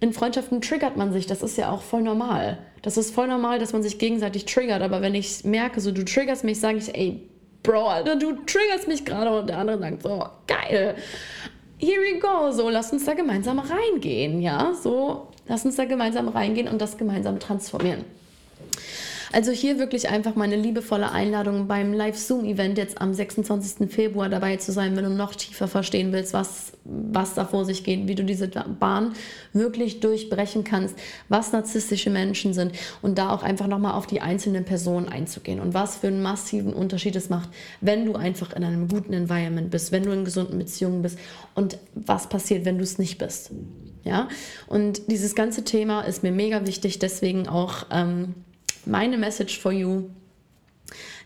in 0.00 0.12
Freundschaften 0.12 0.60
triggert 0.60 0.96
man 0.96 1.12
sich, 1.12 1.26
das 1.26 1.42
ist 1.42 1.58
ja 1.58 1.70
auch 1.70 1.82
voll 1.82 2.02
normal. 2.02 2.58
Das 2.80 2.96
ist 2.96 3.14
voll 3.14 3.28
normal, 3.28 3.58
dass 3.58 3.74
man 3.74 3.82
sich 3.82 3.98
gegenseitig 3.98 4.46
triggert, 4.46 4.80
aber 4.80 5.02
wenn 5.02 5.14
ich 5.14 5.44
merke, 5.44 5.80
so, 5.80 5.92
du 5.92 6.04
triggerst 6.04 6.44
mich, 6.44 6.58
sage 6.60 6.78
ich, 6.78 6.94
ey, 6.94 7.26
Bro, 7.62 7.88
Alter, 7.88 8.16
du 8.16 8.32
triggerst 8.46 8.88
mich 8.88 9.04
gerade 9.04 9.38
und 9.38 9.50
der 9.50 9.58
andere 9.58 9.78
sagt 9.78 10.02
so, 10.02 10.24
geil 10.46 10.96
here 11.80 12.00
we 12.00 12.18
go, 12.18 12.50
so 12.50 12.68
lass 12.68 12.92
uns 12.92 13.04
da 13.04 13.14
gemeinsam 13.14 13.58
reingehen, 13.58 14.40
ja, 14.40 14.72
so 14.74 15.28
lass 15.50 15.64
uns 15.64 15.74
da 15.74 15.84
gemeinsam 15.84 16.28
reingehen 16.28 16.68
und 16.68 16.80
das 16.80 16.96
gemeinsam 16.96 17.40
transformieren. 17.40 18.04
Also 19.32 19.52
hier 19.52 19.78
wirklich 19.78 20.08
einfach 20.08 20.34
meine 20.34 20.56
liebevolle 20.56 21.12
Einladung 21.12 21.68
beim 21.68 21.92
Live-Zoom-Event 21.92 22.78
jetzt 22.78 23.00
am 23.00 23.14
26. 23.14 23.88
Februar 23.88 24.28
dabei 24.28 24.56
zu 24.56 24.72
sein, 24.72 24.96
wenn 24.96 25.04
du 25.04 25.10
noch 25.10 25.36
tiefer 25.36 25.68
verstehen 25.68 26.12
willst, 26.12 26.32
was, 26.32 26.72
was 26.84 27.34
da 27.34 27.44
vor 27.44 27.64
sich 27.64 27.84
geht, 27.84 28.08
wie 28.08 28.16
du 28.16 28.24
diese 28.24 28.48
Bahn 28.48 29.12
wirklich 29.52 30.00
durchbrechen 30.00 30.64
kannst, 30.64 30.96
was 31.28 31.52
narzisstische 31.52 32.10
Menschen 32.10 32.54
sind 32.54 32.72
und 33.02 33.18
da 33.18 33.30
auch 33.30 33.44
einfach 33.44 33.68
nochmal 33.68 33.92
auf 33.92 34.08
die 34.08 34.20
einzelnen 34.20 34.64
Personen 34.64 35.08
einzugehen 35.08 35.60
und 35.60 35.74
was 35.74 35.98
für 35.98 36.08
einen 36.08 36.22
massiven 36.22 36.72
Unterschied 36.72 37.14
es 37.14 37.30
macht, 37.30 37.50
wenn 37.80 38.06
du 38.06 38.16
einfach 38.16 38.52
in 38.52 38.64
einem 38.64 38.88
guten 38.88 39.12
Environment 39.12 39.70
bist, 39.70 39.92
wenn 39.92 40.02
du 40.02 40.10
in 40.10 40.24
gesunden 40.24 40.58
Beziehungen 40.58 41.02
bist 41.02 41.18
und 41.54 41.78
was 41.94 42.28
passiert, 42.28 42.64
wenn 42.64 42.78
du 42.78 42.84
es 42.84 42.98
nicht 42.98 43.18
bist. 43.18 43.52
Ja, 44.02 44.28
und 44.66 45.10
dieses 45.10 45.34
ganze 45.34 45.62
Thema 45.62 46.00
ist 46.00 46.22
mir 46.22 46.32
mega 46.32 46.66
wichtig, 46.66 46.98
deswegen 46.98 47.46
auch 47.48 47.86
ähm, 47.90 48.34
meine 48.86 49.18
Message 49.18 49.58
for 49.58 49.72
you. 49.72 50.10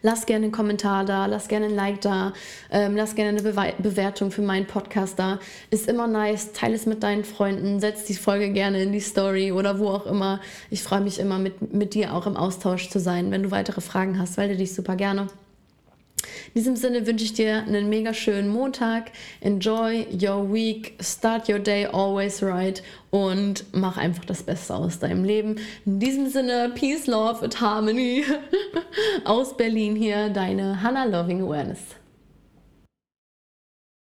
Lass 0.02 0.26
gerne 0.26 0.44
einen 0.44 0.52
Kommentar 0.52 1.06
da, 1.06 1.24
lass 1.24 1.48
gerne 1.48 1.66
ein 1.66 1.74
Like 1.74 2.02
da, 2.02 2.34
ähm, 2.70 2.94
lass 2.94 3.14
gerne 3.14 3.30
eine 3.30 3.42
Bewe 3.42 3.72
Bewertung 3.78 4.30
für 4.30 4.42
meinen 4.42 4.66
Podcast 4.66 5.18
da. 5.18 5.38
Ist 5.70 5.88
immer 5.88 6.06
nice. 6.06 6.52
Teile 6.52 6.74
es 6.74 6.84
mit 6.84 7.02
deinen 7.02 7.24
Freunden, 7.24 7.80
setz 7.80 8.04
die 8.04 8.14
Folge 8.14 8.52
gerne 8.52 8.82
in 8.82 8.92
die 8.92 9.00
Story 9.00 9.50
oder 9.50 9.78
wo 9.78 9.88
auch 9.88 10.04
immer. 10.04 10.40
Ich 10.70 10.82
freue 10.82 11.00
mich 11.00 11.18
immer, 11.18 11.38
mit, 11.38 11.72
mit 11.72 11.94
dir 11.94 12.12
auch 12.12 12.26
im 12.26 12.36
Austausch 12.36 12.90
zu 12.90 13.00
sein. 13.00 13.30
Wenn 13.30 13.44
du 13.44 13.50
weitere 13.50 13.80
Fragen 13.80 14.18
hast, 14.18 14.36
melde 14.36 14.56
dich 14.56 14.74
super 14.74 14.96
gerne. 14.96 15.28
In 16.48 16.60
diesem 16.60 16.76
Sinne 16.76 17.06
wünsche 17.06 17.24
ich 17.24 17.32
dir 17.32 17.64
einen 17.64 17.88
mega 17.88 18.14
schönen 18.14 18.48
Montag. 18.48 19.12
Enjoy 19.40 20.06
your 20.12 20.52
week, 20.52 20.94
start 21.00 21.48
your 21.48 21.58
day 21.58 21.86
always 21.86 22.42
right 22.42 22.82
und 23.10 23.64
mach 23.72 23.96
einfach 23.96 24.24
das 24.24 24.42
Beste 24.42 24.74
aus 24.74 24.98
deinem 24.98 25.24
Leben. 25.24 25.56
In 25.86 26.00
diesem 26.00 26.28
Sinne, 26.28 26.72
Peace, 26.74 27.06
Love 27.06 27.42
and 27.42 27.60
Harmony 27.60 28.24
aus 29.24 29.56
Berlin 29.56 29.96
hier, 29.96 30.28
deine 30.30 30.82
Hannah 30.82 31.04
Loving 31.04 31.42
Awareness. 31.42 31.80